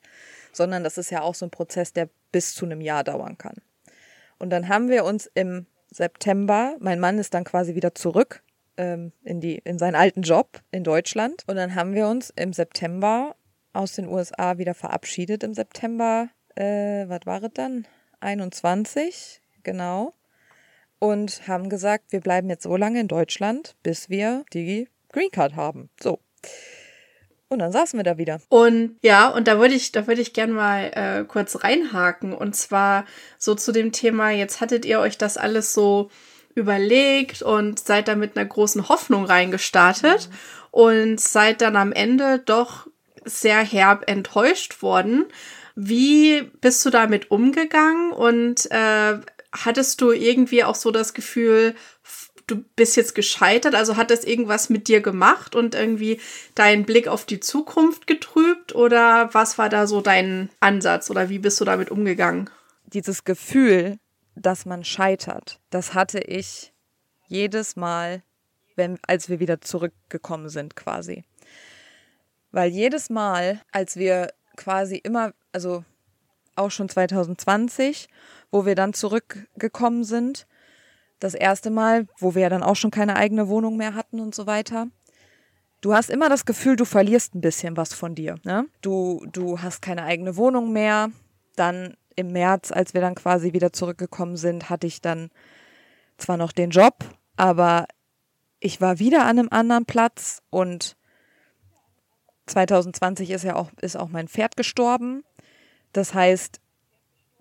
[0.52, 3.56] sondern das ist ja auch so ein Prozess, der bis zu einem Jahr dauern kann.
[4.38, 8.42] Und dann haben wir uns im September, mein Mann ist dann quasi wieder zurück
[8.76, 11.44] ähm, in, die, in seinen alten Job in Deutschland.
[11.46, 13.36] Und dann haben wir uns im September
[13.72, 17.86] aus den USA wieder verabschiedet im September, äh, was war es dann?
[18.20, 20.14] 21, genau.
[20.98, 25.56] Und haben gesagt, wir bleiben jetzt so lange in Deutschland, bis wir die Green Card
[25.56, 25.90] haben.
[26.00, 26.20] So.
[27.48, 28.40] Und dann saßen wir da wieder.
[28.48, 32.32] Und ja, und da würde ich, da würde ich gerne mal äh, kurz reinhaken.
[32.32, 33.04] Und zwar
[33.36, 36.10] so zu dem Thema, jetzt hattet ihr euch das alles so
[36.54, 40.36] überlegt und seid da mit einer großen Hoffnung reingestartet mhm.
[40.70, 42.86] und seid dann am Ende doch
[43.24, 45.26] sehr herb enttäuscht worden.
[45.74, 49.18] Wie bist du damit umgegangen und äh,
[49.52, 51.74] hattest du irgendwie auch so das Gefühl,
[52.46, 53.74] du bist jetzt gescheitert?
[53.74, 56.20] Also hat das irgendwas mit dir gemacht und irgendwie
[56.54, 61.38] deinen Blick auf die Zukunft getrübt oder was war da so dein Ansatz oder wie
[61.38, 62.50] bist du damit umgegangen?
[62.86, 63.98] Dieses Gefühl,
[64.34, 66.72] dass man scheitert, das hatte ich
[67.32, 68.22] Jedes Mal,
[68.76, 71.24] wenn, als wir wieder zurückgekommen sind, quasi.
[72.52, 75.84] Weil jedes Mal, als wir quasi immer, also
[76.54, 78.08] auch schon 2020,
[78.50, 80.46] wo wir dann zurückgekommen sind,
[81.18, 84.34] das erste Mal, wo wir ja dann auch schon keine eigene Wohnung mehr hatten und
[84.34, 84.88] so weiter.
[85.80, 88.36] Du hast immer das Gefühl, du verlierst ein bisschen was von dir.
[88.44, 88.66] Ne?
[88.82, 91.10] Du, du hast keine eigene Wohnung mehr.
[91.56, 95.30] Dann im März, als wir dann quasi wieder zurückgekommen sind, hatte ich dann
[96.18, 97.04] zwar noch den Job,
[97.36, 97.86] aber
[98.60, 100.96] ich war wieder an einem anderen Platz und
[102.46, 105.24] 2020 ist ja auch, ist auch mein Pferd gestorben.
[105.92, 106.60] Das heißt,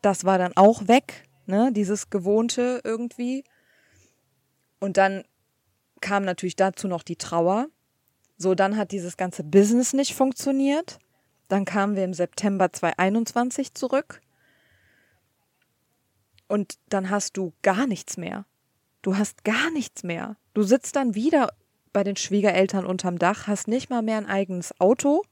[0.02, 3.44] das war dann auch weg, ne, dieses Gewohnte irgendwie.
[4.80, 5.24] Und dann
[6.02, 7.68] kam natürlich dazu noch die Trauer.
[8.38, 10.98] So, dann hat dieses ganze Business nicht funktioniert.
[11.48, 14.22] Dann kamen wir im September 2021 zurück.
[16.48, 18.46] Und dann hast du gar nichts mehr.
[19.02, 20.36] Du hast gar nichts mehr.
[20.54, 21.50] Du sitzt dann wieder
[21.94, 25.24] bei den Schwiegereltern unterm Dach, hast nicht mal mehr ein eigenes Auto.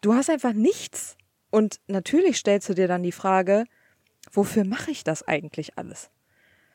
[0.00, 1.16] Du hast einfach nichts.
[1.50, 3.64] Und natürlich stellst du dir dann die Frage,
[4.32, 6.10] wofür mache ich das eigentlich alles?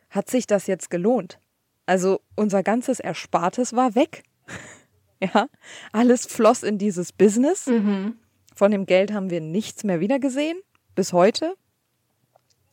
[0.10, 1.40] Hat sich das jetzt gelohnt?
[1.86, 4.24] Also unser ganzes Erspartes war weg.
[5.22, 5.48] ja,
[5.92, 7.68] alles floss in dieses Business.
[7.68, 8.18] Mhm.
[8.56, 10.60] Von dem Geld haben wir nichts mehr wiedergesehen,
[10.96, 11.56] bis heute.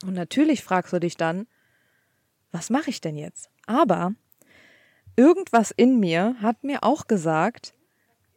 [0.04, 1.46] Und natürlich fragst du dich dann,
[2.52, 3.50] was mache ich denn jetzt?
[3.66, 4.14] Aber
[5.20, 7.74] irgendwas in mir hat mir auch gesagt,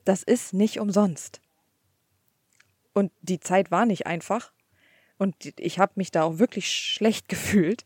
[0.04, 1.40] das ist nicht umsonst.
[2.92, 4.52] Und die Zeit war nicht einfach.
[5.18, 7.86] Und ich habe mich da auch wirklich schlecht gefühlt.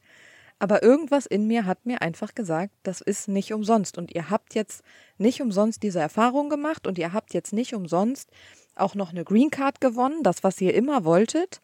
[0.57, 3.99] Aber irgendwas in mir hat mir einfach gesagt, das ist nicht umsonst.
[3.99, 4.83] Und ihr habt jetzt
[5.19, 8.31] nicht umsonst diese Erfahrung gemacht und ihr habt jetzt nicht umsonst
[8.75, 11.61] auch noch eine Green Card gewonnen, das, was ihr immer wolltet.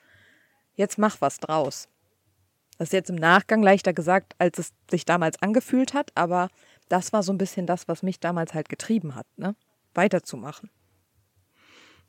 [0.76, 1.88] Jetzt mach was draus.
[2.78, 6.50] Das ist jetzt im Nachgang leichter gesagt, als es sich damals angefühlt hat, aber
[6.93, 9.56] das war so ein bisschen das, was mich damals halt getrieben hat, ne?
[9.95, 10.69] Weiterzumachen.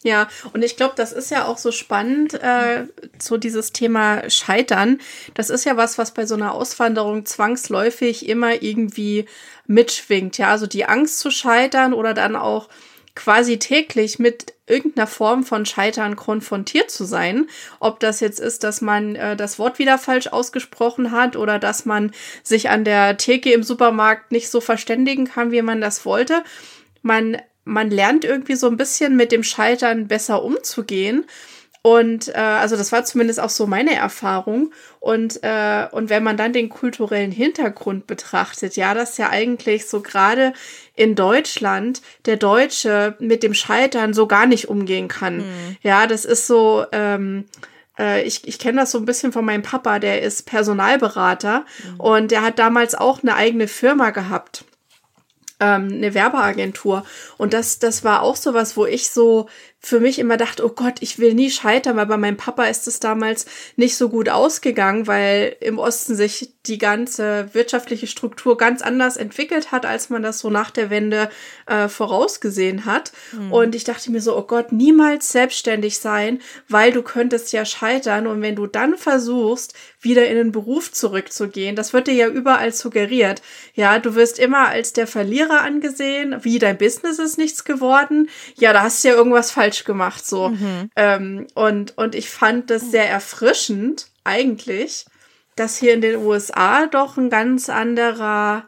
[0.02, 2.86] Ja, und ich glaube, das ist ja auch so spannend, äh,
[3.18, 5.00] so dieses Thema Scheitern.
[5.32, 9.24] Das ist ja was, was bei so einer Auswanderung zwangsläufig immer irgendwie
[9.66, 10.36] mitschwingt.
[10.36, 12.68] Ja, also die Angst zu scheitern oder dann auch
[13.14, 17.48] quasi täglich mit irgendeiner Form von Scheitern konfrontiert zu sein.
[17.80, 21.84] Ob das jetzt ist, dass man äh, das Wort wieder falsch ausgesprochen hat oder dass
[21.84, 26.42] man sich an der Theke im Supermarkt nicht so verständigen kann, wie man das wollte.
[27.02, 31.26] Man, man lernt irgendwie so ein bisschen mit dem Scheitern besser umzugehen.
[31.86, 34.72] Und äh, also das war zumindest auch so meine Erfahrung.
[35.00, 40.00] Und, äh, und wenn man dann den kulturellen Hintergrund betrachtet, ja, dass ja eigentlich so
[40.00, 40.54] gerade
[40.96, 45.38] in Deutschland der Deutsche mit dem Scheitern so gar nicht umgehen kann.
[45.38, 45.76] Mhm.
[45.82, 46.86] Ja, das ist so.
[46.90, 47.44] Ähm,
[47.98, 52.00] äh, ich, ich kenne das so ein bisschen von meinem Papa, der ist Personalberater mhm.
[52.00, 54.64] und der hat damals auch eine eigene Firma gehabt
[55.60, 57.04] ähm, eine Werbeagentur.
[57.36, 59.48] Und das, das war auch so was, wo ich so
[59.84, 62.88] für mich immer dachte, oh Gott, ich will nie scheitern, weil bei meinem Papa ist
[62.88, 63.44] es damals
[63.76, 69.72] nicht so gut ausgegangen, weil im Osten sich die ganze wirtschaftliche Struktur ganz anders entwickelt
[69.72, 71.28] hat, als man das so nach der Wende
[71.66, 73.12] äh, vorausgesehen hat.
[73.32, 73.52] Mhm.
[73.52, 78.26] Und ich dachte mir so, oh Gott, niemals selbstständig sein, weil du könntest ja scheitern.
[78.26, 82.72] Und wenn du dann versuchst, wieder in den Beruf zurückzugehen, das wird dir ja überall
[82.72, 83.42] suggeriert.
[83.74, 88.30] Ja, du wirst immer als der Verlierer angesehen, wie dein Business ist nichts geworden.
[88.56, 90.50] Ja, da hast du ja irgendwas falsch falsch gemacht, so.
[90.50, 90.90] Mhm.
[90.96, 95.06] Ähm, und, und ich fand das sehr erfrischend, eigentlich,
[95.56, 98.64] dass hier in den USA doch ein ganz anderer,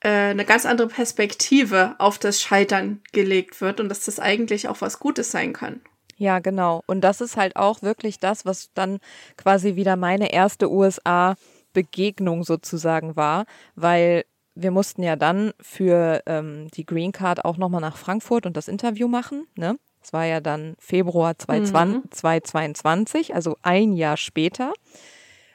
[0.00, 4.80] äh, eine ganz andere Perspektive auf das Scheitern gelegt wird und dass das eigentlich auch
[4.80, 5.80] was Gutes sein kann.
[6.16, 6.82] Ja, genau.
[6.86, 8.98] Und das ist halt auch wirklich das, was dann
[9.36, 14.24] quasi wieder meine erste USA-Begegnung sozusagen war, weil
[14.54, 18.68] wir mussten ja dann für ähm, die Green Card auch nochmal nach Frankfurt und das
[18.68, 19.46] Interview machen.
[19.56, 19.78] Ne?
[20.02, 23.34] Das war ja dann Februar 2022, mhm.
[23.34, 24.72] also ein Jahr später.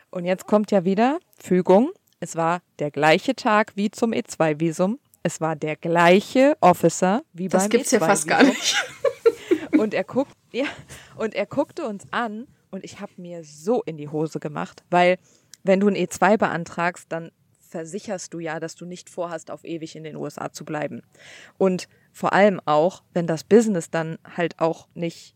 [0.10, 1.92] Und jetzt kommt ja wieder Fügung.
[2.20, 5.00] Es war der gleiche Tag wie zum E2-Visum.
[5.22, 7.70] Es war der gleiche Officer wie das beim E2-Visum.
[7.70, 8.76] Das gibt's ja fast gar nicht.
[9.78, 10.66] und er guckt, ja,
[11.18, 15.18] und er guckte uns an und ich habe mir so in die Hose gemacht, weil
[15.64, 19.96] wenn du ein E2 beantragst, dann versicherst du ja, dass du nicht vorhast, auf ewig
[19.96, 21.02] in den USA zu bleiben.
[21.58, 25.36] Und vor allem auch, wenn das Business dann halt auch nicht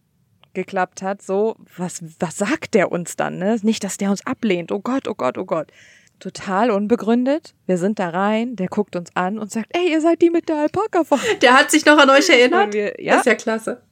[0.56, 3.56] geklappt hat, so, was, was sagt der uns dann, ne?
[3.62, 4.72] Nicht, dass der uns ablehnt.
[4.72, 5.72] Oh Gott, oh Gott, oh Gott.
[6.20, 7.54] Total unbegründet.
[7.68, 10.50] Wir sind da rein, der guckt uns an und sagt, ey, ihr seid die mit
[10.50, 11.20] der Alpaka von.
[11.44, 12.74] Der hat sich noch an euch erinnert.
[12.74, 13.14] Wir, ja?
[13.14, 13.84] Das ist ja klasse.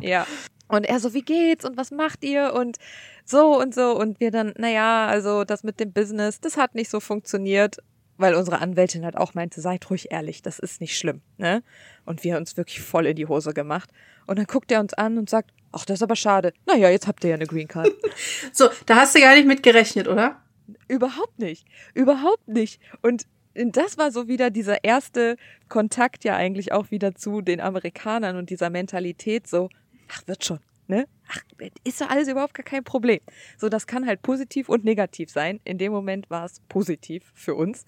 [0.00, 0.26] Ja.
[0.66, 2.78] Und er so, wie geht's und was macht ihr und
[3.24, 6.90] so und so und wir dann, naja, also das mit dem Business, das hat nicht
[6.90, 7.76] so funktioniert.
[8.16, 11.62] Weil unsere Anwältin halt auch meinte, seid ruhig ehrlich, das ist nicht schlimm, ne?
[12.04, 13.90] Und wir uns wirklich voll in die Hose gemacht.
[14.26, 16.52] Und dann guckt er uns an und sagt, ach, das ist aber schade.
[16.66, 17.90] Naja, jetzt habt ihr ja eine Green Card.
[18.52, 20.40] so, da hast du gar nicht mit gerechnet, oder?
[20.88, 21.66] Überhaupt nicht.
[21.94, 22.80] Überhaupt nicht.
[23.02, 25.36] Und das war so wieder dieser erste
[25.68, 29.68] Kontakt ja eigentlich auch wieder zu den Amerikanern und dieser Mentalität so,
[30.10, 31.06] ach, wird schon, ne?
[31.28, 31.40] Ach,
[31.84, 33.20] ist doch alles überhaupt gar kein Problem.
[33.56, 35.60] So, das kann halt positiv und negativ sein.
[35.64, 37.84] In dem Moment war es positiv für uns.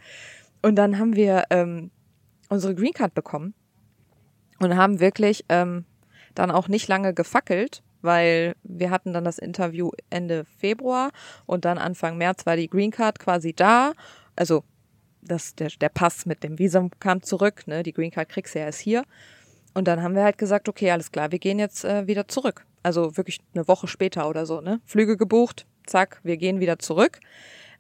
[0.62, 1.90] Und dann haben wir ähm,
[2.48, 3.54] unsere Green Card bekommen
[4.58, 5.84] und haben wirklich ähm,
[6.34, 11.10] dann auch nicht lange gefackelt, weil wir hatten dann das Interview Ende Februar
[11.44, 13.92] und dann Anfang März war die Green Card quasi da.
[14.34, 14.64] Also
[15.22, 17.82] das, der, der Pass mit dem Visum kam zurück, ne?
[17.82, 19.04] Die Green Card kriegst du ja erst hier.
[19.76, 22.64] Und dann haben wir halt gesagt, okay, alles klar, wir gehen jetzt äh, wieder zurück.
[22.82, 24.80] Also wirklich eine Woche später oder so, ne?
[24.86, 27.20] Flüge gebucht, zack, wir gehen wieder zurück.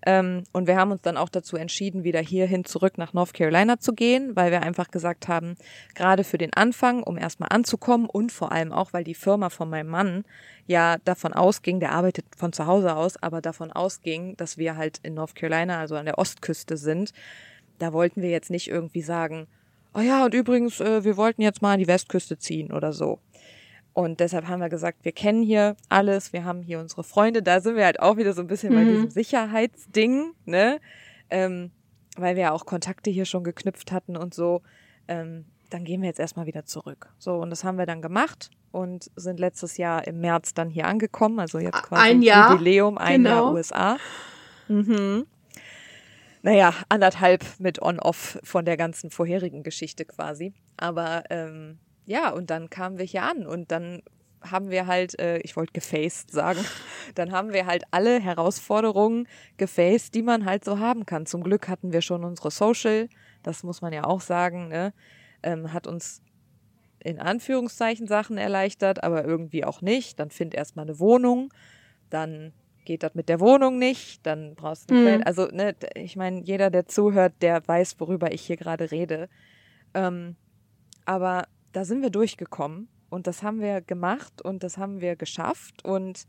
[0.04, 3.78] Ähm, und wir haben uns dann auch dazu entschieden, wieder hierhin zurück nach North Carolina
[3.78, 5.56] zu gehen, weil wir einfach gesagt haben,
[5.94, 9.70] gerade für den Anfang, um erstmal anzukommen und vor allem auch, weil die Firma von
[9.70, 10.26] meinem Mann
[10.66, 14.98] ja davon ausging, der arbeitet von zu Hause aus, aber davon ausging, dass wir halt
[15.02, 17.14] in North Carolina, also an der Ostküste sind.
[17.78, 19.46] Da wollten wir jetzt nicht irgendwie sagen,
[19.96, 23.18] oh ja, und übrigens, äh, wir wollten jetzt mal an die Westküste ziehen oder so.
[23.92, 27.42] Und deshalb haben wir gesagt, wir kennen hier alles, wir haben hier unsere Freunde.
[27.42, 28.76] Da sind wir halt auch wieder so ein bisschen mhm.
[28.76, 30.80] bei diesem Sicherheitsding, ne?
[31.30, 31.70] Ähm,
[32.18, 34.60] weil wir ja auch Kontakte hier schon geknüpft hatten und so.
[35.08, 37.08] Ähm, dann gehen wir jetzt erstmal wieder zurück.
[37.18, 40.86] So, und das haben wir dann gemacht und sind letztes Jahr im März dann hier
[40.86, 41.40] angekommen.
[41.40, 42.52] Also jetzt quasi ein Jahr.
[42.52, 43.46] Jubiläum, ein genau.
[43.46, 43.96] Jahr USA.
[44.68, 45.26] Mhm.
[46.46, 50.54] Naja, anderthalb mit On-Off von der ganzen vorherigen Geschichte quasi.
[50.76, 54.00] Aber ähm, ja, und dann kamen wir hier an und dann
[54.42, 56.60] haben wir halt, äh, ich wollte gefaced sagen,
[57.16, 61.26] dann haben wir halt alle Herausforderungen gefaced, die man halt so haben kann.
[61.26, 63.08] Zum Glück hatten wir schon unsere Social,
[63.42, 64.94] das muss man ja auch sagen, ne?
[65.42, 66.22] ähm, hat uns
[67.00, 70.20] in Anführungszeichen Sachen erleichtert, aber irgendwie auch nicht.
[70.20, 71.52] Dann find erstmal eine Wohnung,
[72.08, 72.52] dann
[72.86, 75.22] geht das mit der Wohnung nicht, dann brauchst du ein mhm.
[75.24, 79.28] Also, ne, ich meine, jeder, der zuhört, der weiß, worüber ich hier gerade rede.
[79.92, 80.36] Ähm,
[81.04, 85.84] aber da sind wir durchgekommen und das haben wir gemacht und das haben wir geschafft
[85.84, 86.24] und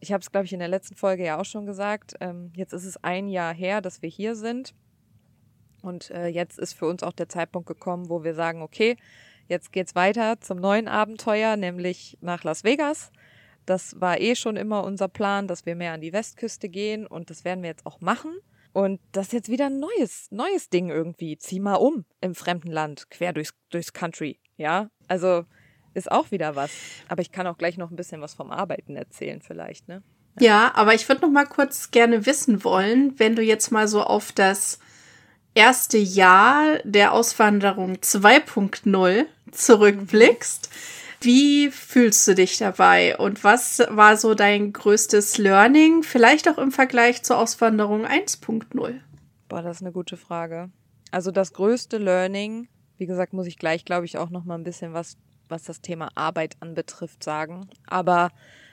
[0.00, 2.14] ich habe es, glaube ich, in der letzten Folge ja auch schon gesagt.
[2.20, 4.74] Ähm, jetzt ist es ein Jahr her, dass wir hier sind.
[5.80, 8.96] Und äh, jetzt ist für uns auch der Zeitpunkt gekommen, wo wir sagen, okay,
[9.48, 13.12] jetzt geht's weiter zum neuen Abenteuer, nämlich nach Las Vegas.
[13.66, 17.30] Das war eh schon immer unser Plan, dass wir mehr an die Westküste gehen und
[17.30, 18.38] das werden wir jetzt auch machen.
[18.72, 21.38] Und das ist jetzt wieder ein neues, neues Ding irgendwie.
[21.38, 24.40] Zieh mal um im fremden Land, quer durchs, durchs Country.
[24.56, 25.44] Ja, also
[25.94, 26.72] ist auch wieder was.
[27.08, 30.02] Aber ich kann auch gleich noch ein bisschen was vom Arbeiten erzählen, vielleicht, ne?
[30.40, 33.86] Ja, ja aber ich würde noch mal kurz gerne wissen wollen, wenn du jetzt mal
[33.86, 34.80] so auf das
[35.54, 40.68] erste Jahr der Auswanderung 2.0 zurückblickst.
[40.68, 41.03] Mhm.
[41.24, 46.70] Wie fühlst du dich dabei und was war so dein größtes Learning, vielleicht auch im
[46.70, 49.00] Vergleich zur Auswanderung 1.0?
[49.48, 50.70] Boah, das ist eine gute Frage.
[51.10, 54.64] Also das größte Learning, wie gesagt, muss ich gleich, glaube ich, auch noch mal ein
[54.64, 55.16] bisschen was,
[55.48, 57.70] was das Thema Arbeit anbetrifft, sagen.
[57.86, 58.30] Aber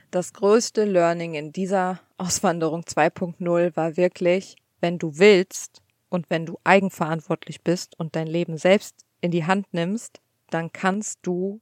[0.09, 6.59] das größte Learning in dieser Auswanderung 2.0 war wirklich, wenn du willst und wenn du
[6.65, 11.61] eigenverantwortlich bist und dein Leben selbst in die Hand nimmst, dann kannst du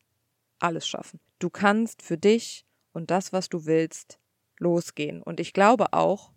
[0.59, 1.19] alles schaffen.
[1.39, 4.19] Du kannst für dich und das, was du willst,
[4.59, 5.21] losgehen.
[5.21, 6.31] Und ich glaube auch,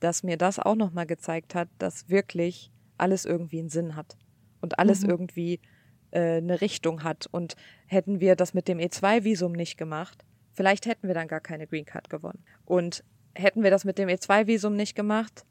[0.00, 4.16] dass mir das auch nochmal gezeigt hat, dass wirklich alles irgendwie einen Sinn hat
[4.60, 5.10] und alles mhm.
[5.10, 5.60] irgendwie
[6.10, 7.26] äh, eine Richtung hat.
[7.30, 11.66] Und hätten wir das mit dem E2-Visum nicht gemacht, vielleicht hätten wir dann gar keine
[11.66, 12.44] Green Card gewonnen.
[12.64, 15.44] Und hätten wir das mit dem E2-Visum nicht gemacht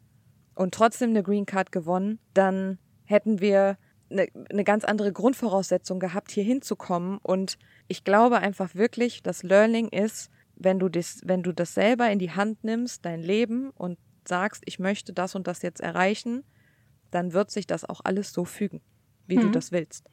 [0.55, 3.77] und trotzdem eine Green Card gewonnen, dann hätten wir
[4.09, 7.19] eine, eine ganz andere Grundvoraussetzung gehabt, hier hinzukommen.
[7.21, 12.09] Und ich glaube einfach wirklich, dass Learning ist, wenn du das, wenn du das selber
[12.09, 16.43] in die Hand nimmst, dein Leben und sagst, ich möchte das und das jetzt erreichen,
[17.11, 18.81] dann wird sich das auch alles so fügen,
[19.27, 19.41] wie mhm.
[19.41, 20.05] du das willst.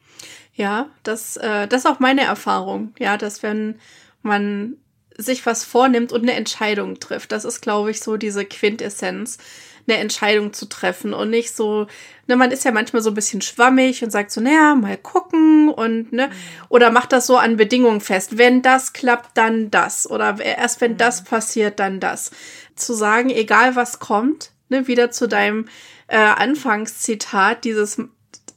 [0.53, 2.95] Ja, das, äh, das ist auch meine Erfahrung.
[2.99, 3.79] Ja, dass wenn
[4.23, 4.77] man
[5.17, 9.39] sich was vornimmt und eine Entscheidung trifft, das ist, glaube ich, so diese Quintessenz
[9.87, 11.87] eine Entscheidung zu treffen und nicht so,
[12.27, 15.69] ne, man ist ja manchmal so ein bisschen schwammig und sagt so, naja, mal gucken
[15.69, 16.31] und, ne,
[16.69, 18.39] oder macht das so an Bedingungen fest.
[18.39, 20.09] Wenn das klappt, dann das.
[20.09, 21.27] Oder erst wenn das mhm.
[21.27, 22.31] passiert, dann das.
[22.77, 25.67] Zu sagen, egal was kommt, ne, wieder zu deinem
[26.09, 27.99] äh, Anfangszitat, dieses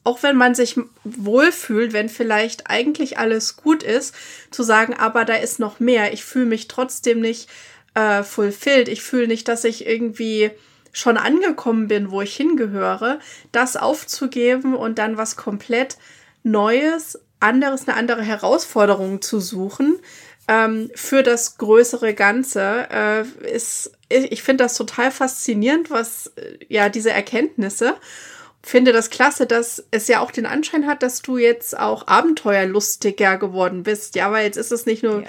[0.06, 4.14] auch wenn man sich wohlfühlt, wenn vielleicht eigentlich alles gut ist,
[4.52, 6.14] zu sagen, aber da ist noch mehr.
[6.14, 7.50] Ich fühle mich trotzdem nicht
[7.96, 8.88] äh, fulfilled.
[8.88, 10.52] Ich fühle nicht, dass ich irgendwie
[10.96, 13.20] schon angekommen bin, wo ich hingehöre,
[13.52, 15.98] das aufzugeben und dann was komplett
[16.44, 20.00] Neues, anderes, eine andere Herausforderung zu suchen
[20.48, 26.88] ähm, für das größere Ganze, äh, ist, ich finde das total faszinierend, was äh, ja
[26.88, 27.96] diese Erkenntnisse
[28.64, 33.38] finde das klasse, dass es ja auch den Anschein hat, dass du jetzt auch abenteuerlustiger
[33.38, 34.16] geworden bist.
[34.16, 35.28] Ja, weil jetzt ist es nicht nur, ja.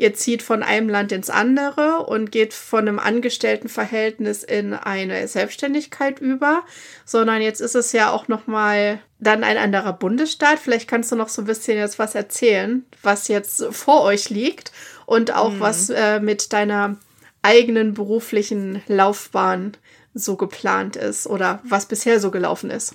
[0.00, 6.20] Ihr zieht von einem Land ins andere und geht von einem Angestelltenverhältnis in eine Selbstständigkeit
[6.20, 6.62] über,
[7.04, 10.58] sondern jetzt ist es ja auch noch mal dann ein anderer Bundesstaat.
[10.58, 14.72] Vielleicht kannst du noch so ein bisschen jetzt was erzählen, was jetzt vor euch liegt
[15.04, 15.60] und auch mhm.
[15.60, 16.96] was äh, mit deiner
[17.42, 19.76] eigenen beruflichen Laufbahn
[20.14, 22.94] so geplant ist oder was bisher so gelaufen ist.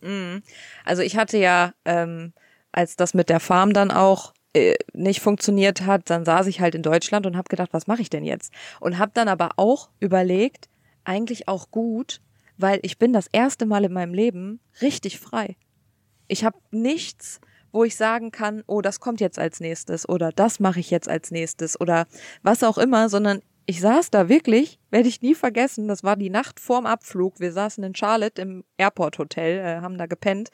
[0.00, 0.42] Mhm.
[0.84, 2.32] Also ich hatte ja, ähm,
[2.72, 6.74] als das mit der Farm dann auch äh, nicht funktioniert hat, dann saß ich halt
[6.74, 8.52] in Deutschland und habe gedacht, was mache ich denn jetzt?
[8.80, 10.68] Und habe dann aber auch überlegt,
[11.04, 12.20] eigentlich auch gut,
[12.56, 15.56] weil ich bin das erste Mal in meinem Leben richtig frei.
[16.28, 17.40] Ich habe nichts,
[17.72, 21.08] wo ich sagen kann, oh, das kommt jetzt als nächstes oder das mache ich jetzt
[21.08, 22.06] als nächstes oder
[22.42, 26.30] was auch immer, sondern ich saß da wirklich, werde ich nie vergessen, das war die
[26.30, 27.40] Nacht vorm Abflug.
[27.40, 30.50] Wir saßen in Charlotte im Airport Hotel, äh, haben da gepennt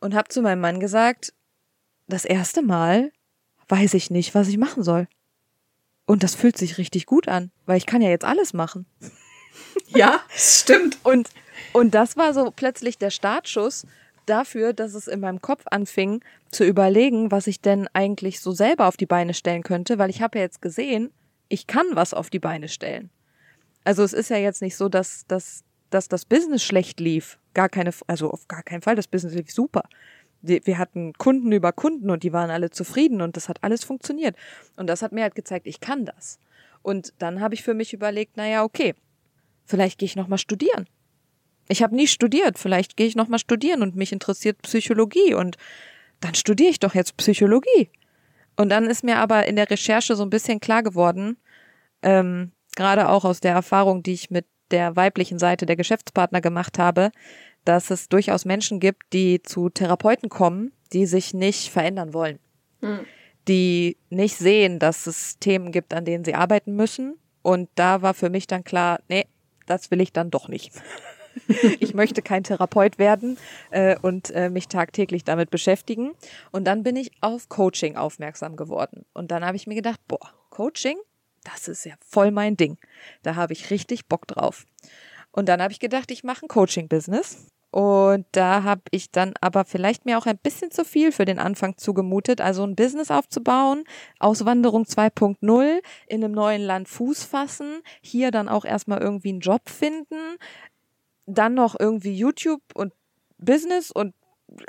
[0.00, 1.34] und habe zu meinem Mann gesagt,
[2.08, 3.12] das erste Mal
[3.68, 5.06] weiß ich nicht, was ich machen soll.
[6.06, 8.86] Und das fühlt sich richtig gut an, weil ich kann ja jetzt alles machen.
[9.88, 10.98] Ja, stimmt.
[11.02, 11.30] Und,
[11.72, 13.86] und das war so plötzlich der Startschuss
[14.26, 18.86] dafür, dass es in meinem Kopf anfing zu überlegen, was ich denn eigentlich so selber
[18.86, 21.10] auf die Beine stellen könnte, weil ich habe ja jetzt gesehen,
[21.48, 23.10] ich kann was auf die Beine stellen.
[23.84, 27.38] Also es ist ja jetzt nicht so, dass, dass, dass das Business schlecht lief.
[27.54, 29.84] Gar keine, also auf gar keinen Fall, das Business lief super.
[30.40, 34.36] Wir hatten Kunden über Kunden und die waren alle zufrieden und das hat alles funktioniert.
[34.76, 36.38] Und das hat mir halt gezeigt, ich kann das.
[36.82, 38.94] Und dann habe ich für mich überlegt, naja, okay,
[39.66, 40.86] vielleicht gehe ich nochmal studieren.
[41.68, 45.56] Ich habe nie studiert, vielleicht gehe ich nochmal studieren und mich interessiert Psychologie und
[46.20, 47.90] dann studiere ich doch jetzt Psychologie.
[48.56, 51.36] Und dann ist mir aber in der Recherche so ein bisschen klar geworden,
[52.02, 56.78] ähm, gerade auch aus der Erfahrung, die ich mit der weiblichen Seite der Geschäftspartner gemacht
[56.78, 57.10] habe,
[57.68, 62.38] dass es durchaus Menschen gibt, die zu Therapeuten kommen, die sich nicht verändern wollen.
[62.80, 63.00] Mhm.
[63.46, 67.18] Die nicht sehen, dass es Themen gibt, an denen sie arbeiten müssen.
[67.42, 69.26] Und da war für mich dann klar, nee,
[69.66, 70.72] das will ich dann doch nicht.
[71.78, 73.36] ich möchte kein Therapeut werden
[73.70, 76.12] äh, und äh, mich tagtäglich damit beschäftigen.
[76.50, 79.04] Und dann bin ich auf Coaching aufmerksam geworden.
[79.12, 80.96] Und dann habe ich mir gedacht, boah, Coaching,
[81.44, 82.78] das ist ja voll mein Ding.
[83.22, 84.64] Da habe ich richtig Bock drauf.
[85.32, 87.46] Und dann habe ich gedacht, ich mache ein Coaching-Business.
[87.70, 91.38] Und da habe ich dann aber vielleicht mir auch ein bisschen zu viel für den
[91.38, 93.84] Anfang zugemutet, also ein Business aufzubauen,
[94.18, 99.68] Auswanderung 2.0, in einem neuen Land Fuß fassen, hier dann auch erstmal irgendwie einen Job
[99.68, 100.38] finden,
[101.26, 102.94] dann noch irgendwie YouTube und
[103.36, 104.14] Business und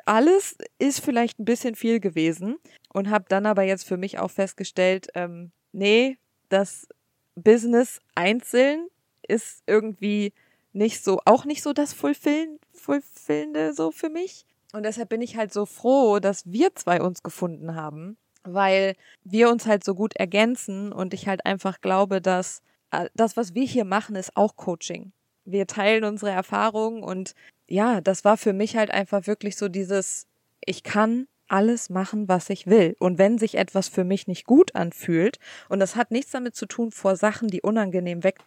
[0.05, 2.57] alles ist vielleicht ein bisschen viel gewesen
[2.93, 6.17] und habe dann aber jetzt für mich auch festgestellt, ähm, nee,
[6.49, 6.87] das
[7.35, 8.87] Business einzeln
[9.27, 10.33] ist irgendwie
[10.74, 14.45] nicht so, auch nicht so das Fulfillen, Fulfillende so für mich.
[14.72, 19.49] Und deshalb bin ich halt so froh, dass wir zwei uns gefunden haben, weil wir
[19.49, 22.61] uns halt so gut ergänzen und ich halt einfach glaube, dass
[22.91, 25.11] äh, das, was wir hier machen, ist auch Coaching
[25.51, 27.34] wir teilen unsere Erfahrungen und
[27.67, 30.28] ja, das war für mich halt einfach wirklich so dieses,
[30.65, 32.95] ich kann alles machen, was ich will.
[32.99, 36.67] Und wenn sich etwas für mich nicht gut anfühlt, und das hat nichts damit zu
[36.67, 38.39] tun, vor Sachen, die unangenehm weg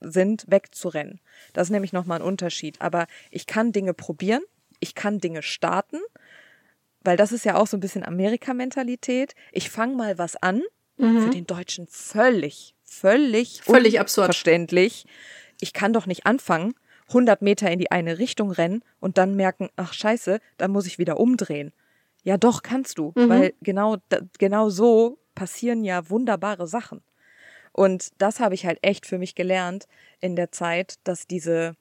[0.00, 1.20] sind, wegzurennen.
[1.52, 2.80] Das ist nämlich nochmal ein Unterschied.
[2.80, 4.42] Aber ich kann Dinge probieren,
[4.78, 5.98] ich kann Dinge starten,
[7.02, 9.34] weil das ist ja auch so ein bisschen Amerika-Mentalität.
[9.52, 10.62] Ich fange mal was an,
[10.96, 11.22] mhm.
[11.22, 14.26] für den Deutschen völlig, völlig, völlig absurd.
[14.26, 15.06] Verständlich
[15.60, 16.74] ich kann doch nicht anfangen,
[17.08, 20.98] 100 Meter in die eine Richtung rennen und dann merken, ach scheiße, dann muss ich
[20.98, 21.72] wieder umdrehen.
[22.22, 23.28] Ja, doch, kannst du, mhm.
[23.28, 23.96] weil genau,
[24.38, 27.02] genau so passieren ja wunderbare Sachen.
[27.72, 29.86] Und das habe ich halt echt für mich gelernt
[30.20, 31.76] in der Zeit, dass diese,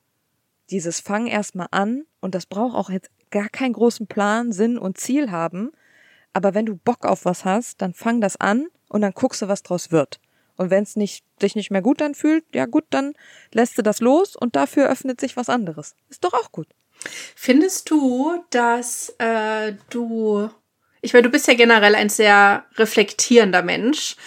[0.70, 4.98] dieses Fang erstmal an und das braucht auch jetzt gar keinen großen Plan, Sinn und
[4.98, 5.72] Ziel haben.
[6.34, 9.48] Aber wenn du Bock auf was hast, dann fang das an und dann guckst du,
[9.48, 10.20] was draus wird.
[10.58, 13.14] Und wenn es nicht, sich nicht mehr gut anfühlt, ja gut, dann
[13.54, 15.96] lässt du das los und dafür öffnet sich was anderes.
[16.10, 16.68] Ist doch auch gut.
[17.36, 20.50] Findest du, dass äh, du,
[21.02, 24.18] ich meine, du bist ja generell ein sehr reflektierender Mensch.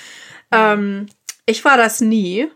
[0.50, 1.06] Ähm,
[1.46, 2.50] ich war das nie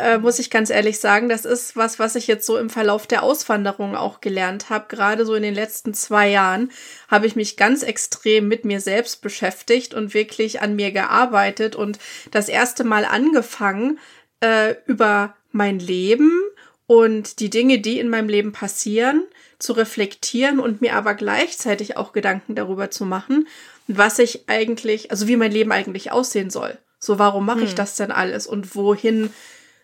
[0.00, 1.28] äh, muss ich ganz ehrlich sagen.
[1.28, 4.86] Das ist was, was ich jetzt so im Verlauf der Auswanderung auch gelernt habe.
[4.88, 6.70] Gerade so in den letzten zwei Jahren
[7.08, 11.98] habe ich mich ganz extrem mit mir selbst beschäftigt und wirklich an mir gearbeitet und
[12.30, 13.98] das erste Mal angefangen,
[14.40, 16.32] äh, über mein Leben
[16.86, 19.24] und die Dinge, die in meinem Leben passieren,
[19.58, 23.46] zu reflektieren und mir aber gleichzeitig auch Gedanken darüber zu machen,
[23.86, 26.78] was ich eigentlich, also wie mein Leben eigentlich aussehen soll.
[27.00, 27.76] So, warum mache ich hm.
[27.76, 29.30] das denn alles und wohin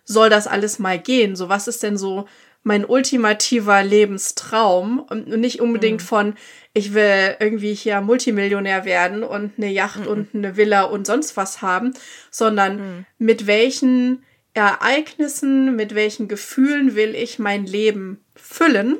[0.05, 1.35] soll das alles mal gehen?
[1.35, 2.27] So, was ist denn so
[2.63, 6.05] mein ultimativer Lebenstraum und nicht unbedingt mhm.
[6.05, 6.35] von,
[6.75, 10.07] ich will irgendwie hier Multimillionär werden und eine Yacht mhm.
[10.09, 11.95] und eine Villa und sonst was haben,
[12.33, 13.07] sondern mhm.
[13.19, 18.99] mit welchen Ereignissen, mit welchen Gefühlen will ich mein Leben füllen.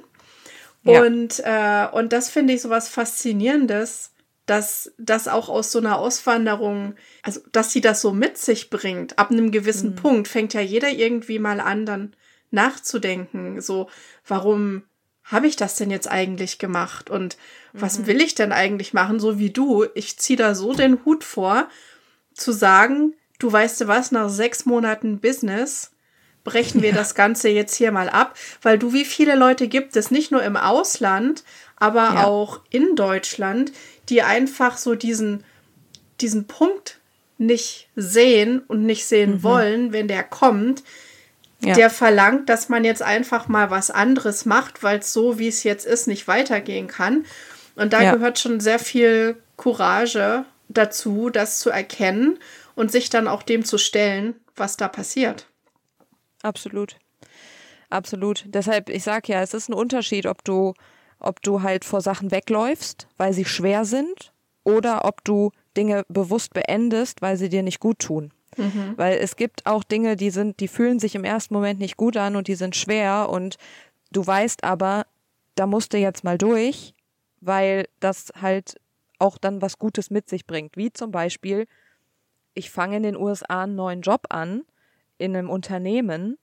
[0.85, 1.03] Ja.
[1.03, 4.13] Und, äh, und das finde ich so was Faszinierendes,
[4.47, 9.19] dass das auch aus so einer Auswanderung, also dass sie das so mit sich bringt.
[9.19, 9.97] Ab einem gewissen mhm.
[9.97, 12.15] Punkt fängt ja jeder irgendwie mal an, dann
[12.51, 13.61] nachzudenken.
[13.61, 13.91] So,
[14.27, 14.85] warum
[15.25, 17.11] habe ich das denn jetzt eigentlich gemacht?
[17.11, 17.37] Und
[17.73, 18.07] was mhm.
[18.07, 19.19] will ich denn eigentlich machen?
[19.19, 19.87] So wie du.
[19.95, 21.69] Ich ziehe da so den Hut vor,
[22.33, 25.91] zu sagen, du weißt du was, nach sechs Monaten Business
[26.47, 26.95] brechen wir ja.
[26.95, 30.45] das Ganze jetzt hier mal ab, weil du, wie viele Leute gibt es, nicht nur
[30.45, 31.43] im Ausland,
[31.75, 32.25] aber ja.
[32.25, 33.73] auch in Deutschland,
[34.09, 35.45] die einfach so diesen,
[36.21, 37.01] diesen Punkt
[37.39, 39.43] nicht sehen und nicht sehen mhm.
[39.43, 40.83] wollen, wenn der kommt,
[41.61, 41.75] ja.
[41.75, 45.63] der verlangt, dass man jetzt einfach mal was anderes macht, weil es so, wie es
[45.63, 47.25] jetzt ist, nicht weitergehen kann.
[47.75, 52.39] Und da gehört schon sehr viel Courage dazu, das zu erkennen
[52.75, 55.47] und sich dann auch dem zu stellen, was da passiert.
[56.43, 56.97] Absolut.
[57.91, 58.45] Absolut.
[58.47, 60.75] Deshalb, ich sag ja, es ist ein Unterschied, ob du,
[61.19, 64.33] ob du halt vor Sachen wegläufst, weil sie schwer sind,
[64.67, 68.33] oder ob du Dinge bewusst beendest, weil sie dir nicht gut tun.
[68.57, 68.95] Mhm.
[68.97, 72.17] Weil es gibt auch Dinge, die sind, die fühlen sich im ersten Moment nicht gut
[72.17, 73.59] an und die sind schwer und
[74.11, 75.07] du weißt aber,
[75.55, 76.95] da musst du jetzt mal durch,
[77.41, 78.81] weil das halt
[79.21, 80.77] auch dann was Gutes mit sich bringt.
[80.77, 81.67] Wie zum Beispiel,
[82.55, 84.63] ich fange in den USA einen neuen Job an,
[85.17, 86.39] in einem Unternehmen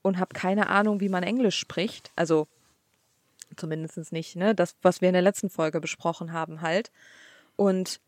[0.00, 2.10] und habe keine Ahnung, wie man Englisch spricht.
[2.16, 2.48] Also
[3.56, 4.54] zumindest nicht, ne?
[4.54, 6.90] Das, was wir in der letzten Folge besprochen haben, halt.
[7.56, 8.00] Und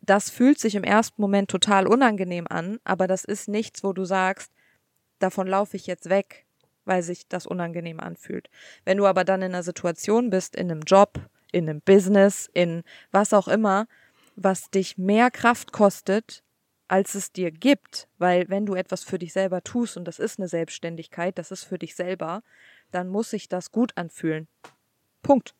[0.00, 4.04] das fühlt sich im ersten Moment total unangenehm an, aber das ist nichts, wo du
[4.04, 4.52] sagst,
[5.20, 6.44] davon laufe ich jetzt weg,
[6.84, 8.50] weil sich das unangenehm anfühlt.
[8.84, 11.20] Wenn du aber dann in einer Situation bist, in einem Job,
[11.52, 13.86] in einem Business, in was auch immer,
[14.34, 16.41] was dich mehr Kraft kostet,
[16.92, 20.38] als es dir gibt, weil wenn du etwas für dich selber tust und das ist
[20.38, 22.42] eine Selbstständigkeit, das ist für dich selber,
[22.90, 24.46] dann muss sich das gut anfühlen.
[25.22, 25.54] Punkt.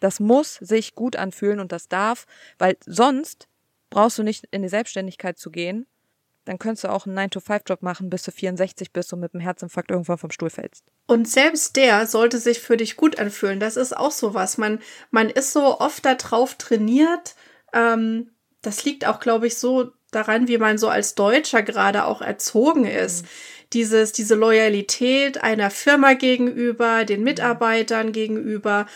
[0.00, 2.26] Das muss sich gut anfühlen und das darf,
[2.58, 3.48] weil sonst
[3.88, 5.86] brauchst du nicht in die Selbstständigkeit zu gehen.
[6.44, 9.90] Dann könntest du auch einen 9-to-5-Job machen, bis du 64 bist und mit einem Herzinfarkt
[9.90, 10.84] irgendwann vom Stuhl fällst.
[11.06, 13.60] Und selbst der sollte sich für dich gut anfühlen.
[13.60, 14.58] Das ist auch so was.
[14.58, 14.80] Man,
[15.10, 17.34] man ist so oft darauf trainiert.
[17.72, 22.22] Ähm, das liegt auch, glaube ich, so daran, wie man so als Deutscher gerade auch
[22.22, 23.22] erzogen ist.
[23.22, 23.28] Mhm.
[23.72, 28.86] Dieses, diese Loyalität einer Firma gegenüber, den Mitarbeitern gegenüber,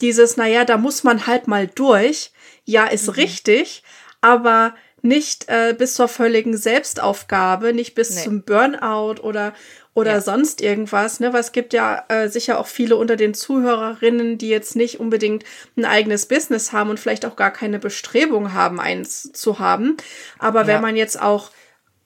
[0.00, 2.30] dieses, naja, da muss man halt mal durch.
[2.64, 3.14] Ja, ist mhm.
[3.14, 3.82] richtig,
[4.20, 8.24] aber nicht äh, bis zur völligen Selbstaufgabe, nicht bis nee.
[8.24, 9.54] zum Burnout oder
[9.92, 10.20] oder ja.
[10.20, 11.32] sonst irgendwas, ne?
[11.32, 15.44] Weil es gibt ja äh, sicher auch viele unter den Zuhörerinnen, die jetzt nicht unbedingt
[15.76, 19.96] ein eigenes Business haben und vielleicht auch gar keine Bestrebung haben, eins zu haben.
[20.38, 20.66] Aber ja.
[20.68, 21.50] wenn man jetzt auch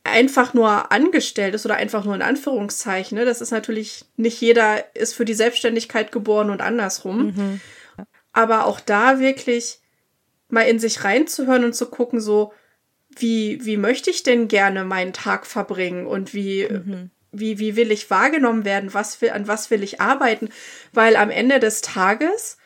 [0.03, 3.25] einfach nur angestellt ist oder einfach nur in Anführungszeichen, ne?
[3.25, 7.27] das ist natürlich nicht jeder ist für die Selbstständigkeit geboren und andersrum.
[7.27, 7.61] Mhm.
[8.33, 9.81] Aber auch da wirklich
[10.49, 12.53] mal in sich reinzuhören und zu gucken, so,
[13.17, 17.91] wie, wie möchte ich denn gerne meinen Tag verbringen und wie, mhm wie, wie will
[17.91, 20.49] ich wahrgenommen werden, was will, an was will ich arbeiten,
[20.93, 22.57] weil am Ende des Tages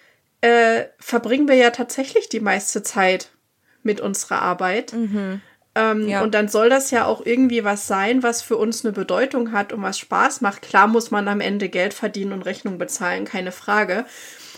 [0.40, 3.30] äh, verbringen wir ja tatsächlich die meiste Zeit
[3.82, 4.92] mit unserer Arbeit.
[4.92, 5.40] Mhm.
[5.74, 6.22] Ähm, ja.
[6.22, 9.72] Und dann soll das ja auch irgendwie was sein, was für uns eine Bedeutung hat
[9.72, 10.62] und was Spaß macht.
[10.62, 14.04] Klar muss man am Ende Geld verdienen und Rechnung bezahlen, keine Frage.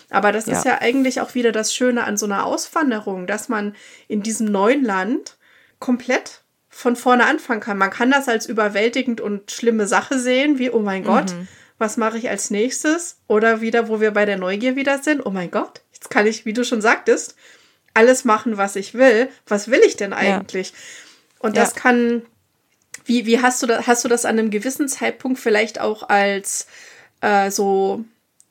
[0.08, 0.54] Aber das ja.
[0.54, 3.74] ist ja eigentlich auch wieder das Schöne an so einer Auswanderung, dass man
[4.08, 5.36] in diesem neuen Land
[5.78, 6.39] komplett
[6.80, 7.76] von vorne anfangen kann.
[7.76, 11.46] Man kann das als überwältigend und schlimme Sache sehen, wie, oh mein Gott, mhm.
[11.76, 13.18] was mache ich als nächstes?
[13.26, 16.46] Oder wieder, wo wir bei der Neugier wieder sind, oh mein Gott, jetzt kann ich,
[16.46, 17.36] wie du schon sagtest,
[17.92, 19.28] alles machen, was ich will.
[19.46, 20.70] Was will ich denn eigentlich?
[20.70, 20.76] Ja.
[21.40, 21.80] Und das ja.
[21.80, 22.22] kann,
[23.04, 26.66] wie, wie hast du das, hast du das an einem gewissen Zeitpunkt vielleicht auch als
[27.20, 28.06] äh, so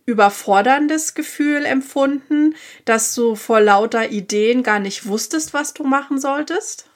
[0.06, 2.56] überforderndes Gefühl empfunden,
[2.86, 6.89] dass du vor lauter Ideen gar nicht wusstest, was du machen solltest?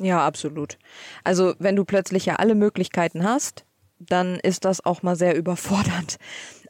[0.00, 0.78] Ja, absolut.
[1.24, 3.64] Also wenn du plötzlich ja alle Möglichkeiten hast,
[3.98, 6.18] dann ist das auch mal sehr überfordernd.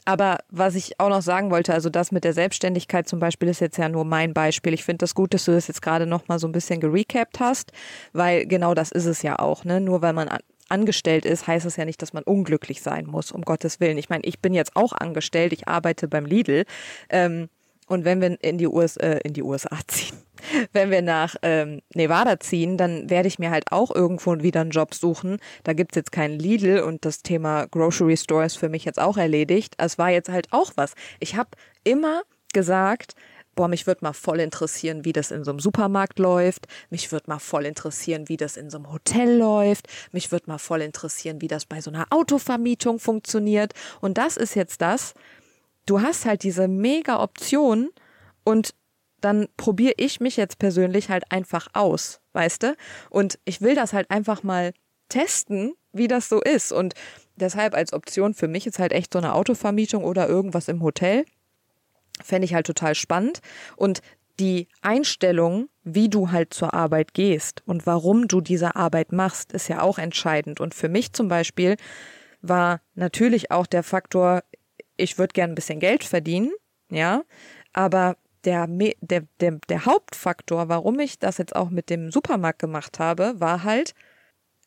[0.05, 3.61] Aber was ich auch noch sagen wollte, also das mit der Selbstständigkeit zum Beispiel ist
[3.61, 4.73] jetzt ja nur mein Beispiel.
[4.73, 7.39] Ich finde das gut, dass du das jetzt gerade noch mal so ein bisschen gerecapt
[7.39, 7.71] hast,
[8.13, 9.65] weil genau das ist es ja auch.
[9.65, 9.79] Ne?
[9.79, 10.29] Nur weil man
[10.69, 13.97] angestellt ist, heißt es ja nicht, dass man unglücklich sein muss, um Gottes Willen.
[13.97, 16.65] Ich meine, ich bin jetzt auch angestellt, ich arbeite beim Lidl.
[17.09, 17.49] Ähm,
[17.87, 20.17] und wenn wir in die, US, äh, in die USA ziehen,
[20.73, 24.71] wenn wir nach ähm, Nevada ziehen, dann werde ich mir halt auch irgendwo wieder einen
[24.71, 25.37] Job suchen.
[25.63, 29.17] Da gibt's jetzt keinen Lidl und das Thema Grocery Store ist für mich jetzt auch
[29.17, 29.75] erledigt.
[29.77, 30.93] Es war jetzt halt auch was.
[31.19, 31.49] Ich habe
[31.83, 32.23] immer
[32.53, 33.15] gesagt,
[33.55, 36.67] boah, mich würde mal voll interessieren, wie das in so einem Supermarkt läuft.
[36.89, 39.87] Mich würde mal voll interessieren, wie das in so einem Hotel läuft.
[40.13, 43.73] Mich würde mal voll interessieren, wie das bei so einer Autovermietung funktioniert.
[43.99, 45.13] Und das ist jetzt das,
[45.85, 47.89] du hast halt diese mega Option
[48.45, 48.73] und
[49.21, 52.75] dann probiere ich mich jetzt persönlich halt einfach aus, weißt du?
[53.09, 54.73] Und ich will das halt einfach mal
[55.09, 56.71] testen, wie das so ist.
[56.71, 56.93] Und
[57.35, 61.25] deshalb als Option für mich ist halt echt so eine Autovermietung oder irgendwas im Hotel.
[62.21, 63.41] Fände ich halt total spannend.
[63.75, 64.01] Und
[64.39, 69.67] die Einstellung, wie du halt zur Arbeit gehst und warum du diese Arbeit machst, ist
[69.67, 70.61] ja auch entscheidend.
[70.61, 71.75] Und für mich zum Beispiel
[72.41, 74.43] war natürlich auch der Faktor,
[74.95, 76.51] ich würde gern ein bisschen Geld verdienen,
[76.89, 77.23] ja,
[77.73, 78.15] aber
[78.45, 83.39] der, der, der, der Hauptfaktor, warum ich das jetzt auch mit dem Supermarkt gemacht habe,
[83.39, 83.93] war halt,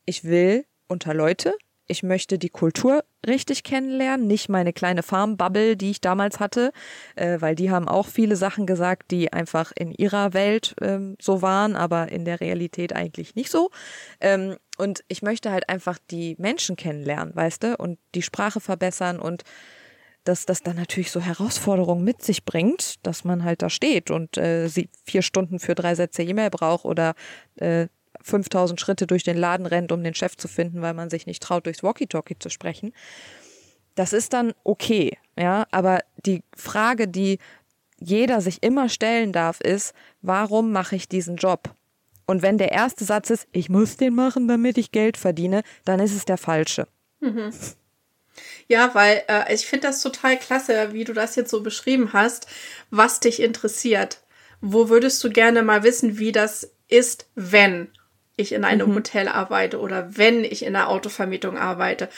[0.05, 1.55] ich will unter Leute,
[1.87, 6.73] ich möchte die Kultur richtig kennenlernen, nicht meine kleine Farmbubble, die ich damals hatte,
[7.17, 11.43] äh, weil die haben auch viele Sachen gesagt, die einfach in ihrer Welt ähm, so
[11.43, 13.71] waren, aber in der Realität eigentlich nicht so.
[14.21, 19.19] Ähm, und ich möchte halt einfach die Menschen kennenlernen, weißt du, und die Sprache verbessern
[19.19, 19.43] und
[20.25, 24.37] dass das dann natürlich so Herausforderungen mit sich bringt, dass man halt da steht und
[24.37, 27.15] äh, sie vier Stunden für drei Sätze E-Mail braucht oder
[27.57, 27.89] äh,
[28.21, 31.43] 5000 Schritte durch den Laden rennt, um den Chef zu finden, weil man sich nicht
[31.43, 32.93] traut, durchs Walkie-Talkie zu sprechen.
[33.95, 37.39] Das ist dann okay, ja, aber die Frage, die
[37.99, 41.75] jeder sich immer stellen darf, ist, warum mache ich diesen Job?
[42.27, 46.01] Und wenn der erste Satz ist, ich muss den machen, damit ich Geld verdiene, dann
[46.01, 46.87] ist es der falsche.
[47.21, 47.53] Mhm.
[48.69, 52.47] Ja, weil äh, ich finde das total klasse, wie du das jetzt so beschrieben hast,
[52.91, 54.19] was dich interessiert.
[54.61, 57.89] Wo würdest du gerne mal wissen, wie das ist, wenn
[58.37, 58.97] ich in einem mhm.
[58.97, 62.09] Hotel arbeite oder wenn ich in einer Autovermietung arbeite?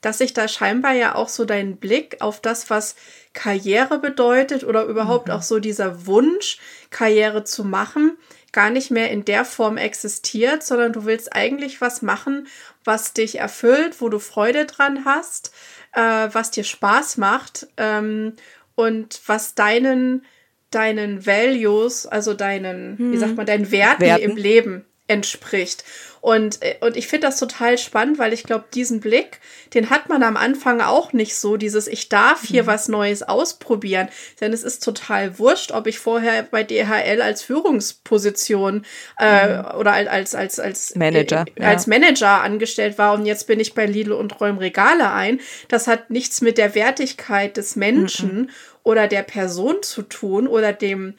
[0.00, 2.94] Dass sich da scheinbar ja auch so dein Blick auf das, was
[3.32, 5.34] Karriere bedeutet oder überhaupt mhm.
[5.34, 6.58] auch so dieser Wunsch,
[6.90, 8.16] Karriere zu machen,
[8.52, 12.46] gar nicht mehr in der Form existiert, sondern du willst eigentlich was machen,
[12.84, 15.52] was dich erfüllt, wo du Freude dran hast,
[15.92, 18.34] äh, was dir Spaß macht ähm,
[18.74, 20.24] und was deinen,
[20.70, 23.12] deinen Values, also deinen, hm.
[23.12, 25.84] wie sagt man, deinen Werten, Werten im Leben entspricht.
[26.20, 29.40] Und, äh, und ich finde das total spannend, weil ich glaube, diesen Blick,
[29.74, 32.66] den hat man am Anfang auch nicht so, dieses Ich darf hier mhm.
[32.66, 34.08] was Neues ausprobieren.
[34.40, 38.84] Denn es ist total wurscht, ob ich vorher bei DHL als Führungsposition
[39.18, 39.64] äh, mhm.
[39.78, 41.90] oder als, als, als Manager, äh, als ja.
[41.90, 45.40] Manager angestellt war und jetzt bin ich bei Lidl und räume Regale ein.
[45.68, 48.50] Das hat nichts mit der Wertigkeit des Menschen mhm.
[48.82, 51.14] oder der Person zu tun oder dem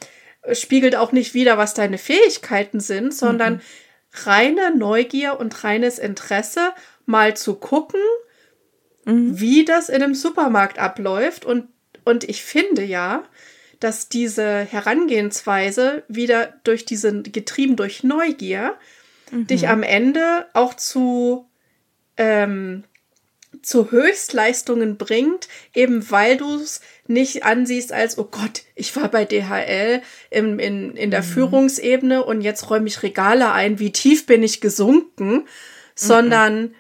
[0.53, 3.61] spiegelt auch nicht wieder, was deine Fähigkeiten sind, sondern
[4.12, 6.74] reine Neugier und reines Interesse,
[7.05, 8.01] mal zu gucken,
[9.05, 9.39] mhm.
[9.39, 11.45] wie das in einem Supermarkt abläuft.
[11.45, 11.68] Und,
[12.05, 13.24] und ich finde ja,
[13.80, 18.76] dass diese Herangehensweise wieder durch diese, getrieben durch Neugier,
[19.32, 19.47] mhm.
[19.47, 21.49] dich am Ende auch zu
[22.18, 22.84] ähm,
[23.62, 29.26] zu Höchstleistungen bringt, eben weil du es nicht ansiehst als, oh Gott, ich war bei
[29.26, 31.28] DHL im, in, in der mhm.
[31.28, 35.45] Führungsebene und jetzt räume ich Regale ein, wie tief bin ich gesunken, mhm.
[35.95, 36.76] sondern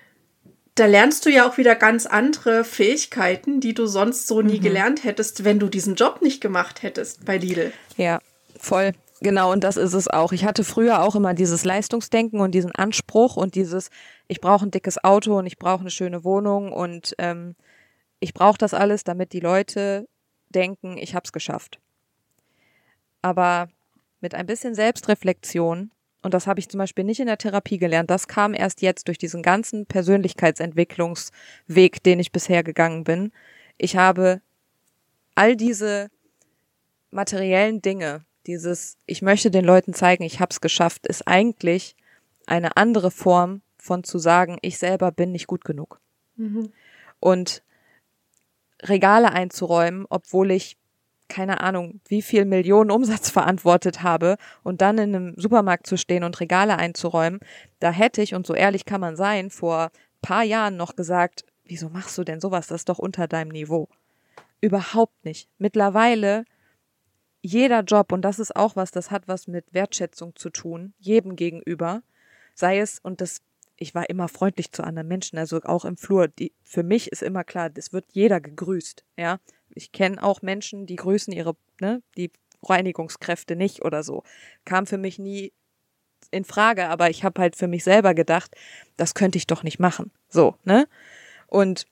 [0.75, 4.63] da lernst du ja auch wieder ganz andere Fähigkeiten, die du sonst so nie mhm.
[4.63, 7.73] gelernt hättest, wenn du diesen Job nicht gemacht hättest bei Lidl.
[7.97, 8.19] Ja,
[8.57, 8.93] voll.
[9.21, 10.31] Genau, und das ist es auch.
[10.31, 13.89] Ich hatte früher auch immer dieses Leistungsdenken und diesen Anspruch und dieses,
[14.27, 17.55] ich brauche ein dickes Auto und ich brauche eine schöne Wohnung und ähm,
[18.21, 20.07] ich brauche das alles, damit die Leute
[20.49, 21.79] denken, ich habe es geschafft.
[23.21, 23.67] Aber
[24.21, 25.91] mit ein bisschen Selbstreflexion,
[26.21, 29.09] und das habe ich zum Beispiel nicht in der Therapie gelernt, das kam erst jetzt
[29.09, 33.33] durch diesen ganzen Persönlichkeitsentwicklungsweg, den ich bisher gegangen bin.
[33.77, 34.41] Ich habe
[35.35, 36.09] all diese
[37.11, 41.95] materiellen Dinge, dieses, ich möchte den Leuten zeigen, ich habe es geschafft, ist eigentlich
[42.47, 45.99] eine andere Form von zu sagen, ich selber bin nicht gut genug.
[46.35, 46.71] Mhm.
[47.19, 47.61] Und
[48.81, 50.77] Regale einzuräumen, obwohl ich
[51.27, 56.23] keine Ahnung, wie viel Millionen Umsatz verantwortet habe und dann in einem Supermarkt zu stehen
[56.23, 57.39] und Regale einzuräumen,
[57.79, 59.91] da hätte ich, und so ehrlich kann man sein, vor
[60.23, 62.65] paar Jahren noch gesagt, wieso machst du denn sowas?
[62.65, 63.89] Das ist doch unter deinem Niveau.
[64.59, 65.47] Überhaupt nicht.
[65.59, 66.45] Mittlerweile
[67.41, 71.35] jeder Job, und das ist auch was, das hat was mit Wertschätzung zu tun, jedem
[71.35, 72.01] gegenüber,
[72.53, 73.41] sei es, und das
[73.79, 76.27] ich war immer freundlich zu anderen Menschen, also auch im Flur.
[76.27, 79.39] Die, für mich ist immer klar, es wird jeder gegrüßt, ja.
[79.73, 82.31] Ich kenne auch Menschen, die grüßen ihre, ne, die
[82.63, 84.23] Reinigungskräfte nicht oder so.
[84.65, 85.53] Kam für mich nie
[86.31, 88.55] in Frage, aber ich habe halt für mich selber gedacht,
[88.97, 90.11] das könnte ich doch nicht machen.
[90.27, 90.87] So, ne?
[91.47, 91.85] Und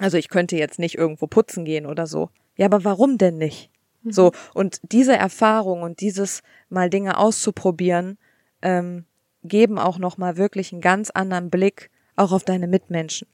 [0.00, 2.30] also ich könnte jetzt nicht irgendwo putzen gehen oder so.
[2.56, 3.70] Ja, aber warum denn nicht?
[4.04, 4.12] Mhm.
[4.12, 8.18] So, und diese Erfahrung und dieses mal Dinge auszuprobieren,
[8.62, 9.04] ähm,
[9.42, 13.28] geben auch nochmal wirklich einen ganz anderen Blick auch auf deine Mitmenschen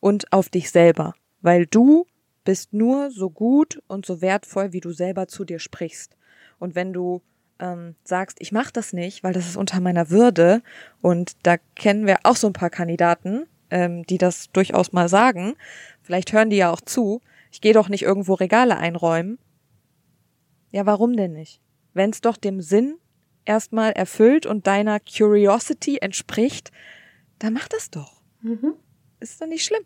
[0.00, 2.06] und auf dich selber, weil du
[2.44, 6.16] bist nur so gut und so wertvoll, wie du selber zu dir sprichst.
[6.58, 7.22] Und wenn du
[7.60, 10.62] ähm, sagst, ich mache das nicht, weil das ist unter meiner Würde,
[11.00, 15.54] und da kennen wir auch so ein paar Kandidaten, ähm, die das durchaus mal sagen,
[16.02, 17.20] vielleicht hören die ja auch zu,
[17.52, 19.38] ich gehe doch nicht irgendwo Regale einräumen.
[20.72, 21.60] Ja, warum denn nicht?
[21.94, 22.96] Wenn es doch dem Sinn
[23.44, 26.72] erstmal erfüllt und deiner Curiosity entspricht,
[27.38, 28.22] dann mach das doch.
[28.40, 28.74] Mhm.
[29.20, 29.84] Ist doch nicht schlimm.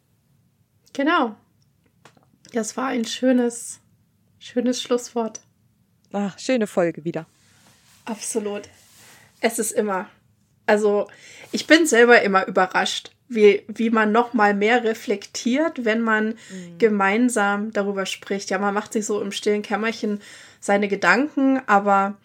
[0.93, 1.37] Genau.
[2.53, 3.81] Das war ein schönes,
[4.39, 5.41] schönes Schlusswort.
[6.13, 7.27] Ach, schöne Folge wieder.
[8.05, 8.69] Absolut.
[9.41, 10.09] Es ist immer.
[10.65, 11.09] Also,
[11.53, 16.79] ich bin selber immer überrascht, wie, wie man noch mal mehr reflektiert, wenn man mhm.
[16.79, 18.51] gemeinsam darüber spricht.
[18.51, 20.21] Ja, man macht sich so im stillen Kämmerchen
[20.61, 22.17] seine Gedanken, aber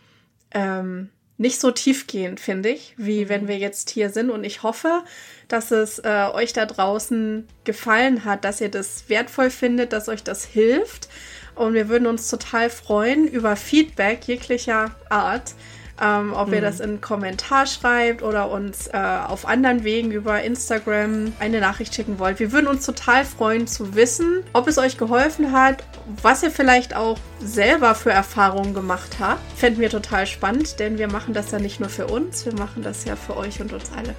[0.51, 3.29] ähm, nicht so tiefgehend, finde ich, wie mhm.
[3.29, 4.29] wenn wir jetzt hier sind.
[4.29, 5.03] Und ich hoffe,
[5.47, 10.23] dass es äh, euch da draußen gefallen hat, dass ihr das wertvoll findet, dass euch
[10.23, 11.09] das hilft.
[11.55, 15.55] Und wir würden uns total freuen über Feedback jeglicher Art.
[16.01, 16.55] Ähm, ob mhm.
[16.55, 21.59] ihr das in einen Kommentar schreibt oder uns äh, auf anderen Wegen über Instagram eine
[21.59, 22.39] Nachricht schicken wollt.
[22.39, 25.83] Wir würden uns total freuen zu wissen, ob es euch geholfen hat,
[26.21, 29.39] was ihr vielleicht auch selber für Erfahrungen gemacht habt.
[29.55, 32.81] Fänden wir total spannend, denn wir machen das ja nicht nur für uns, wir machen
[32.81, 34.15] das ja für euch und uns alle.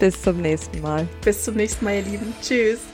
[0.00, 1.06] Bis zum nächsten Mal.
[1.24, 2.34] Bis zum nächsten Mal, ihr Lieben.
[2.42, 2.91] Tschüss.